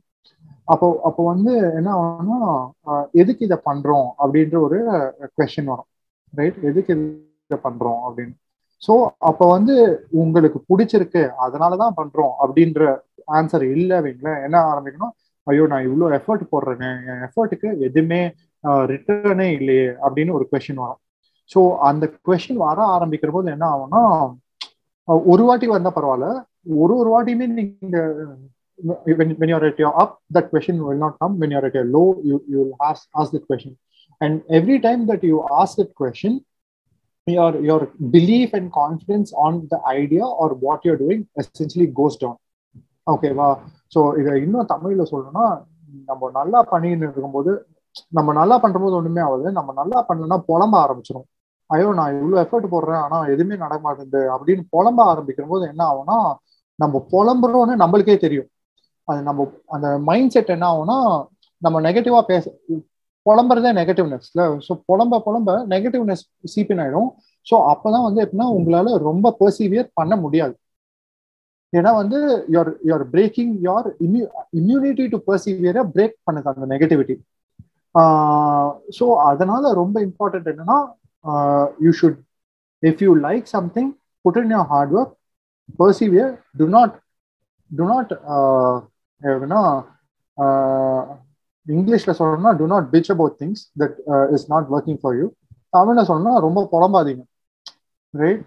அப்போ 0.69 0.87
அப்போ 1.09 1.23
வந்து 1.33 1.53
என்ன 1.79 1.91
ஆகும்னா 2.01 2.39
எதுக்கு 3.21 3.43
இதை 3.49 3.59
பண்றோம் 3.69 4.09
அப்படின்ற 4.23 4.57
ஒரு 4.67 4.79
கொஸ்டின் 5.37 5.71
வரும். 5.73 5.89
ரைட் 6.35 6.59
எதுக்கு 6.71 6.93
இதை 6.95 7.59
பண்றோம் 7.67 8.01
அப்படின்னு. 8.07 8.35
ஸோ 8.83 8.95
அப்போ 9.29 9.45
வந்து 9.57 9.75
உங்களுக்கு 10.23 10.59
பிடிச்சிருக்கு 10.71 11.23
அதனாலதான் 11.45 11.95
பண்றோம் 12.01 12.35
அப்படின்ற 12.45 12.83
ஆன்சர் 13.37 13.65
இல்லை 13.77 13.99
வைங்களேன் 14.07 14.43
என்ன 14.47 14.57
ஆரம்பிக்கணும்? 14.73 15.15
ஐயோ 15.47 15.65
நான் 15.73 15.87
இவ்வளோ 15.89 16.07
எஃபர்ட் 16.19 16.45
போடுறேன்னு 16.53 16.91
என் 17.11 17.23
எஃபர்ட்டுக்கு 17.29 17.69
எதுவுமே 17.89 18.21
ரிட்டர்னே 18.93 19.49
இல்லையே 19.59 19.87
அப்படின்னு 20.05 20.37
ஒரு 20.39 20.47
கொஸ்டின் 20.53 20.83
வரும். 20.85 21.01
ஸோ 21.51 21.61
அந்த 21.89 22.05
கொஸ்டின் 22.29 22.63
வர 22.67 22.79
ஆரம்பிக்கிற 22.97 23.33
போது 23.37 23.55
என்ன 23.55 23.67
ஆகும்னா 23.75 24.03
ஒரு 25.33 25.43
வாட்டி 25.49 25.67
வந்தால் 25.73 25.97
பரவாயில்ல 25.99 26.29
ஒரு 26.83 26.93
ஒரு 27.01 27.09
வாட்டியுமே 27.13 27.47
நீங்க 27.59 27.99
when, 28.79 29.31
when 29.39 29.49
you're 29.49 29.65
at 29.65 29.79
your 29.79 29.99
up 30.01 30.21
that 30.31 30.51
question 30.51 30.79
will 30.79 30.97
not 30.97 31.19
come 31.19 31.39
when 31.39 31.51
you're 31.51 31.65
at 31.65 31.75
your 31.75 31.85
low 31.87 32.21
you 32.23 32.43
you'll 32.49 32.77
ask 32.81 33.09
ask 33.15 33.33
that 33.33 33.47
question 33.47 33.77
and 34.21 34.43
every 34.51 34.79
time 34.81 35.07
that 35.07 35.23
you 35.23 35.47
ask 35.61 35.77
that 35.77 35.95
question 35.95 36.33
your 37.27 37.61
your 37.61 37.81
belief 38.11 38.53
and 38.53 38.73
confidence 38.73 39.33
on 39.47 39.67
the 39.71 39.81
idea 40.01 40.25
or 40.25 40.49
what 40.67 40.85
you're 40.85 40.97
doing 40.99 41.23
essentially 41.37 41.89
goes 42.01 42.17
down 42.17 42.37
ஓகேவா 43.07 43.49
so 43.95 44.01
இதை 44.21 44.33
இன்னும் 44.45 44.69
தமிழ்ல 44.71 45.03
சொல்லணும்னா 45.11 45.45
நம்ம 46.09 46.31
நல்லா 46.39 46.61
பண்ணின்னு 46.71 47.09
இருக்கும்போது 47.09 47.53
நம்ம 48.17 48.33
நல்லா 48.39 48.57
பண்றபோது 48.65 48.97
ஒண்ணுமே 49.01 49.23
ஆகுது 49.27 49.51
நம்ம 49.59 49.71
நல்லா 49.81 49.99
பண்ணலன்னா 50.09 50.39
புலம்ப 50.49 50.75
ஆரம்பிச்சிடும் 50.85 51.27
ஐயோ 51.71 51.91
நான் 51.99 52.17
இவ்வளவு 52.17 52.41
எஃபர்ட் 52.45 52.73
போடுறேன் 52.73 53.01
ஆனா 53.05 53.19
எதுவுமே 53.35 53.57
நடக்க 53.63 53.81
மாட்டேங்குது 53.87 54.23
அப்படின்னு 54.35 54.65
புலம்ப 54.75 55.01
ஆரம்பிக்கிற 55.13 55.47
போது 55.53 55.65
என்ன 55.73 55.83
ஆகும்னா 55.93 56.19
நம்ம 56.79 57.05
புலம்புறோம்னு 57.13 57.77
நம்மளுக்கே 57.83 58.17
தெரியும் 58.25 58.49
அது 59.09 59.21
நம்ம 59.29 59.47
அந்த 59.75 59.89
மைண்ட் 60.09 60.35
செட் 60.35 60.53
என்ன 60.57 60.67
ஆகும்னா 60.73 60.99
நம்ம 61.63 61.81
நெகட்டிவா 61.87 62.21
பேச 62.31 62.45
புலம்புறதே 63.27 63.71
நெகட்டிவ்னஸ்ல 63.79 64.43
ஸோ 64.67 64.73
புலம்ப 64.89 65.21
புலம்ப 65.27 65.51
நெகட்டிவ்னஸ் 65.73 66.23
சீப்பின் 66.53 66.81
ஆயிடும். 66.83 67.09
ஸோ 67.47 67.55
அப்பதான் 67.73 68.07
வந்து 68.09 68.21
எப்படின்னா 68.25 68.49
உங்களால 68.59 68.95
ரொம்ப 69.09 69.33
பர்சீவியர் 69.41 69.89
பண்ண 69.95 70.15
முடியாது. 70.17 70.55
ஏன்னா 71.73 71.91
வந்து 72.01 72.19
யுவர் 72.55 72.71
யுவர் 72.89 73.05
பிரேக்கிங் 73.15 73.55
யுவர் 73.67 73.89
இம்யூ 74.07 74.25
இம்யூனிட்டி 74.61 75.05
டு 75.15 75.19
பர்சீவியரை 75.29 75.83
பிரேக் 75.95 76.17
பண்ணுது 76.27 76.51
அந்த 76.53 76.67
நெகட்டிவிட்டி 76.75 77.17
ஸோ 78.99 79.05
அதனால 79.31 79.73
ரொம்ப 79.81 79.97
இம்பார்ட்டன்ட் 80.09 80.49
என்னன்னா 80.53 80.79
you 81.85 81.93
should 82.01 82.21
if 82.83 83.03
you 83.07 83.13
like 83.29 83.47
something 83.57 83.91
put 84.25 84.39
in 84.43 84.53
your 84.57 84.69
hard 84.73 84.95
work 85.01 85.15
persevere 85.81 86.31
do 86.61 86.67
not 86.77 86.95
do 87.71 87.87
not 87.93 88.13
எப்படின்னா 89.23 89.61
இங்கிலீஷ்ல 91.67 92.13
சொல்லணும்னா 92.19 92.53
do 92.59 92.67
not 92.73 92.89
bitch 92.95 93.11
about 93.15 93.37
things 93.43 93.63
that 93.83 93.97
is 94.37 94.47
not 94.53 94.69
working 94.75 95.01
for 95.03 95.17
you 95.21 95.27
தமிழ்ல 95.77 96.03
சொல்லணும்னா 96.09 96.35
ரொம்ப 96.47 96.61
புலம்பாதீங்க. 96.75 97.23
ரைட் 98.15 98.45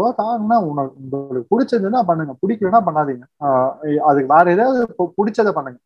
ஒர்க் 0.00 0.20
ஆகுனா 0.24 0.56
உனக்கு 0.70 0.92
உங்களுக்கு 1.18 1.50
பிடிச்சதுன்னா 1.52 2.00
பண்ணுங்க. 2.08 2.32
பிடிக்கலன்னா 2.42 2.80
பண்ணாதீங்க. 2.88 3.24
அதுக்கு 4.08 4.28
வேற 4.34 4.44
ஏதாவது 4.56 4.80
பிடிச்சதை 5.18 5.52
பண்ணுங்க. 5.58 5.78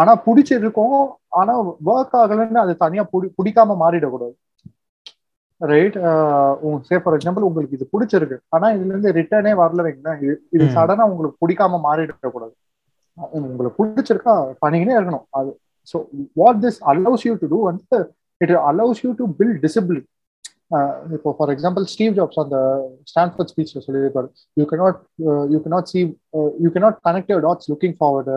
ஆனா 0.00 0.12
பிடிச்சிருக்கும் 0.26 0.96
ஆனா 1.40 1.52
ஒர்க் 1.90 2.16
ஆகலன்னு 2.22 2.62
அது 2.64 2.74
தனியா 2.84 3.02
பிடி 3.12 3.28
பிடிக்காம 3.38 3.76
மாறிடக்கூடாது. 3.82 4.34
ரைட் 5.60 5.96
சே 6.88 6.96
ஃபார் 7.02 7.16
எக்ஸாம்பிள் 7.16 7.46
உங்களுக்கு 7.48 7.76
இது 7.78 7.86
பிடிச்சிருக்கு. 7.94 8.36
ஆனா 8.54 8.66
இதுல 8.76 8.92
இருந்து 8.94 9.12
ரிட்டர்னே 9.18 9.52
வரல 9.62 9.84
வைங்களேன் 9.86 10.20
இது 10.24 10.34
இது 10.56 10.64
சடனா 10.76 11.04
உங்களுக்கு 11.12 11.40
பிடிக்காம 11.44 11.80
மாறிடக்கூடாது. 11.88 12.54
உங்களுக்கு 13.18 13.76
பிடிச்சிருக்கா 13.78 14.34
பண்ணிக்கினே 14.62 14.94
இருக்கணும். 14.98 15.26
அது 15.38 15.50
so 15.88 15.96
what 16.40 16.60
this 16.64 16.80
allows 16.92 17.24
you 17.28 17.34
to 17.42 17.48
do 17.52 17.60
வந்து 17.70 17.98
it 18.40 18.54
allows 18.70 19.02
you 19.04 19.10
to 19.20 19.26
build 19.38 19.60
discipline 19.66 20.08
இப்போ 21.16 21.30
ஃபார் 21.38 21.50
எக்ஸாம்பிள் 21.54 21.84
ஸ்டீவ் 21.92 22.14
ஜாப்ஸ் 22.18 22.40
அந்த 22.42 22.58
ஸ்டான்ஃபர்ட் 23.10 23.50
ஸ்பீச்ல 23.52 23.80
சொல்லியிருப்பாரு. 23.86 24.28
You 24.60 24.64
cannot 24.70 25.00
you 25.54 25.58
cannot 25.64 25.90
see 25.92 26.00
you 26.64 26.68
cannot 26.76 26.98
connect 27.08 27.30
your 27.32 27.44
dots 27.48 27.68
looking 27.72 27.96
forward 27.98 28.36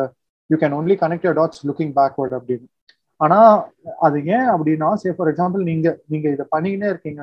you 0.49 0.57
can 0.63 0.75
only 0.79 0.95
connect 1.03 1.25
your 1.27 1.39
dots 1.41 1.61
looking 1.69 1.93
backward 1.99 2.35
அப்படின்னு. 2.39 2.67
ஆனா 3.21 3.37
அது 4.05 4.17
ஏன் 4.35 4.49
அப்படின்னா 4.55 4.89
சே 5.03 5.11
for 5.17 5.29
example 5.31 5.61
நீங்க 5.69 5.87
நீங்க 6.13 6.27
இதை 6.35 6.45
பண்ணிக்கினே 6.53 6.87
இருக்கீங்க 6.93 7.21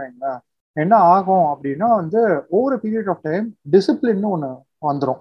என்ன 0.76 0.94
ஆகும் 1.14 1.46
அப்படின்னா 1.52 1.88
வந்து 2.00 2.20
ஓவர் 2.58 2.80
பீரியட் 2.84 3.10
ஆஃப் 3.12 3.24
டைம் 3.28 3.46
டிசிப்ளின்னு 3.74 4.30
ஒன்று 4.36 4.50
வந்துடும் 4.88 5.20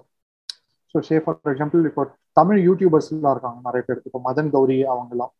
ஸோ 0.94 1.00
சே 1.08 1.16
ஃபார் 1.24 1.52
எக்ஸாம்பிள் 1.52 1.82
இப்போ 1.90 2.04
தமிழ் 2.36 2.60
யூடியூபர்ஸ்லாம் 2.68 3.34
இருக்காங்க 3.34 3.58
நிறைய 3.68 3.82
பேர். 3.86 4.00
இப்போ 4.08 4.20
மதன் 4.28 4.50
கௌரி 4.54 4.76
அவங்கெல்லாம். 4.94 5.32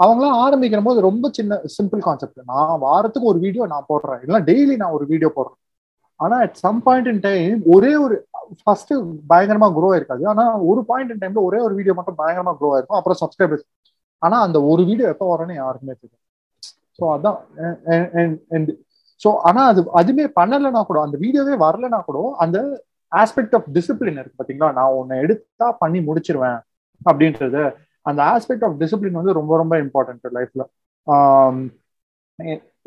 அவங்களாம் 0.00 0.38
ஆரம்பிக்கிற 0.44 0.80
போது 0.86 0.98
ரொம்ப 1.08 1.26
சின்ன 1.38 1.58
சிம்பிள் 1.76 2.00
கான்செப்ட் 2.06 2.40
நான் 2.52 2.80
வாரத்துக்கு 2.86 3.30
ஒரு 3.32 3.40
வீடியோ 3.44 3.64
நான் 3.72 3.90
போடுறேன். 3.90 4.22
இல்லை 4.26 4.40
டெய்லி 4.48 4.74
நான் 4.82 4.96
ஒரு 4.98 5.04
வீடியோ 5.12 5.30
போடுறேன். 5.36 5.60
ஆனா 6.20 6.36
at 6.44 6.58
some 6.64 6.80
point 6.86 7.08
in 7.12 7.22
time 7.28 7.60
ஒரே 7.74 7.92
ஒரு 8.04 8.16
ஃபர்ஸ்ட் 8.60 8.92
பயங்கரமா 9.32 9.68
க்ரோ 9.76 9.88
ஆயிருக்காது. 9.94 10.24
ஆனா 10.32 10.44
ஒரு 10.70 10.80
பாயிண்ட் 10.90 11.12
இன் 11.14 11.22
டைம்ல 11.22 11.42
ஒரே 11.48 11.60
ஒரு 11.66 11.74
வீடியோ 11.78 11.94
மட்டும் 11.98 12.18
பயங்கரமா 12.22 12.52
க்ரோ 12.58 12.70
ஆயிருக்கும். 12.74 13.00
அப்புறம் 13.00 13.20
சப்ஸ்கிரைபர்ஸ் 13.22 13.66
ஆனா 14.22 14.36
அந்த 14.46 14.58
ஒரு 14.72 14.82
வீடியோ 14.90 15.06
எப்போ 15.14 15.26
வரேன்னு 15.32 15.54
யாருக்குமே 15.62 15.94
தெரியும் 16.00 16.22
ஸோ 16.98 17.04
அதான். 17.14 17.38
ஸோ 19.20 19.30
ஆனா 19.48 19.62
அது 19.72 19.80
அதுவுமே 20.00 20.26
பண்ணலைன்னா 20.38 20.82
கூட 20.90 20.98
அந்த 21.06 21.16
வீடியோவே 21.24 21.54
வரலன்னா 21.64 22.00
கூட 22.08 22.18
அந்த 22.44 22.58
ஆஸ்பெக்ட் 23.20 23.54
ஆஃப் 23.58 23.68
டிசிப்ளின் 23.76 24.18
இருக்கு 24.20 24.38
பாத்தீங்களா? 24.40 24.68
நான் 24.78 24.96
உன்னை 25.00 25.16
எடுத்தா 25.24 25.66
பண்ணி 25.82 26.00
முடிச்சிருவேன் 26.08 26.60
அப்படின்றது. 27.10 27.62
அந்த 28.08 28.20
ஆஸ்பெக்ட் 28.34 28.64
ஆஃப் 28.66 28.78
டிசிப்ளின் 28.82 29.18
வந்து 29.20 29.38
ரொம்ப 29.40 29.52
ரொம்ப 29.62 29.74
இம்பார்ட்டன்ட் 29.84 30.36
லைஃப்ல 30.38 30.62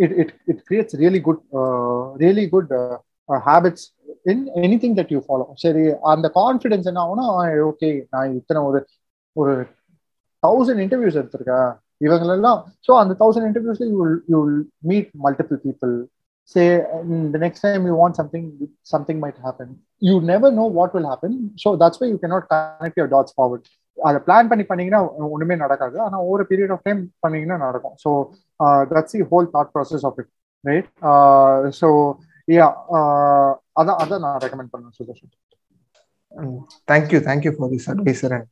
it 0.04 0.16
it 0.22 0.34
it 0.52 0.62
creates 0.70 0.96
really 1.04 1.22
good 1.28 1.42
really 2.24 2.46
good 2.56 2.72
habits 3.50 3.86
in 4.32 4.44
anything 4.84 4.98
that 5.00 5.12
you 5.16 5.20
follow 5.28 5.46
சரி 5.63 5.84
அந்த 6.13 6.28
கான்ஃபிடென்ஸ் 6.40 6.90
என்ன 6.92 7.02
ஆகும்னா 7.06 7.26
ஓகே 7.72 7.90
நான் 8.13 8.36
இத்தனை 8.40 8.62
ஒரு 8.70 8.80
ஒரு 9.36 9.54
தௌசண்ட் 10.44 10.82
இன்டர்வியூஸ் 10.86 11.20
எடுத்திருக்கேன். 11.22 11.70
இவங்களெல்லாம் 12.06 12.60
ஸோ 12.88 12.92
அந்த 13.02 13.13
thousand 13.22 13.48
இன்டர்வியூஸ்ல 13.50 13.86
you 13.94 14.02
you 14.34 14.40
meet 14.92 15.10
multiple 15.26 15.60
people 15.66 15.94
say 16.56 16.66
the 17.34 17.40
next 17.44 17.60
time 17.66 17.82
you 17.90 17.96
want 18.02 18.14
something 18.20 18.44
something 18.94 19.18
might 19.24 19.38
happen. 19.48 19.68
You 20.02 20.16
never 20.32 20.50
know 20.58 20.68
what 20.78 20.90
will 20.96 21.08
happen. 21.14 21.32
So 21.64 21.70
that's 21.82 22.00
why 22.02 22.08
you 22.08 22.20
cannot 22.24 22.44
connect 22.52 22.98
your 23.02 23.10
dots 23.16 23.34
forward. 23.40 23.64
அதை 23.98 24.18
plan 24.26 24.50
பண்ணி 24.50 24.64
பண்ணீங்கன்னா 24.70 25.00
ஒண்ணுமே 25.36 25.56
நடக்காது. 25.62 25.96
ஆனா 26.06 26.18
ஒரு 26.32 26.44
period 26.50 26.74
of 26.76 26.84
time 26.88 27.00
பண்ணீங்கன்னா 27.24 27.58
நடக்கும். 27.66 27.96
So 28.04 28.10
that's 28.92 29.16
the 29.16 29.24
whole 29.32 29.48
thought 29.56 29.72
process 29.76 30.06
of 30.10 30.20
it 30.22 30.30
right 30.64 30.90
so 31.80 31.90
yeah 32.48 32.68
அதான் 33.82 33.98
அதான் 34.04 34.24
நான் 34.26 34.40
ரெக்கமெண்ட் 34.46 34.72
பண்ணுவேன் 34.74 34.96
Sudharsan 35.00 35.34
thank you 36.92 37.22
thank you 37.30 37.54
for 37.58 37.72
this 37.76 37.88
advice 37.94 38.22
sir 38.24 38.36
and 38.38 38.48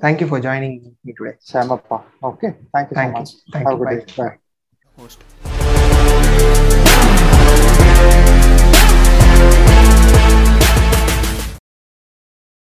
thank you 0.00 0.28
for 0.30 0.42
joining 0.48 0.76
me 1.06 1.14
today 1.20 1.34
சேமப்பா 1.52 1.98
okay 2.30 2.50
thank you 2.74 2.94
so 2.94 3.00
Thank 3.00 3.14
you. 3.14 3.20
Much 3.20 3.32
Thank 3.54 3.66
have 3.68 3.76
you. 3.76 3.84
Good 3.84 3.92
Bye. 3.92 4.00
Day 4.02 4.16
bye 4.18 4.30
host. 4.98 6.93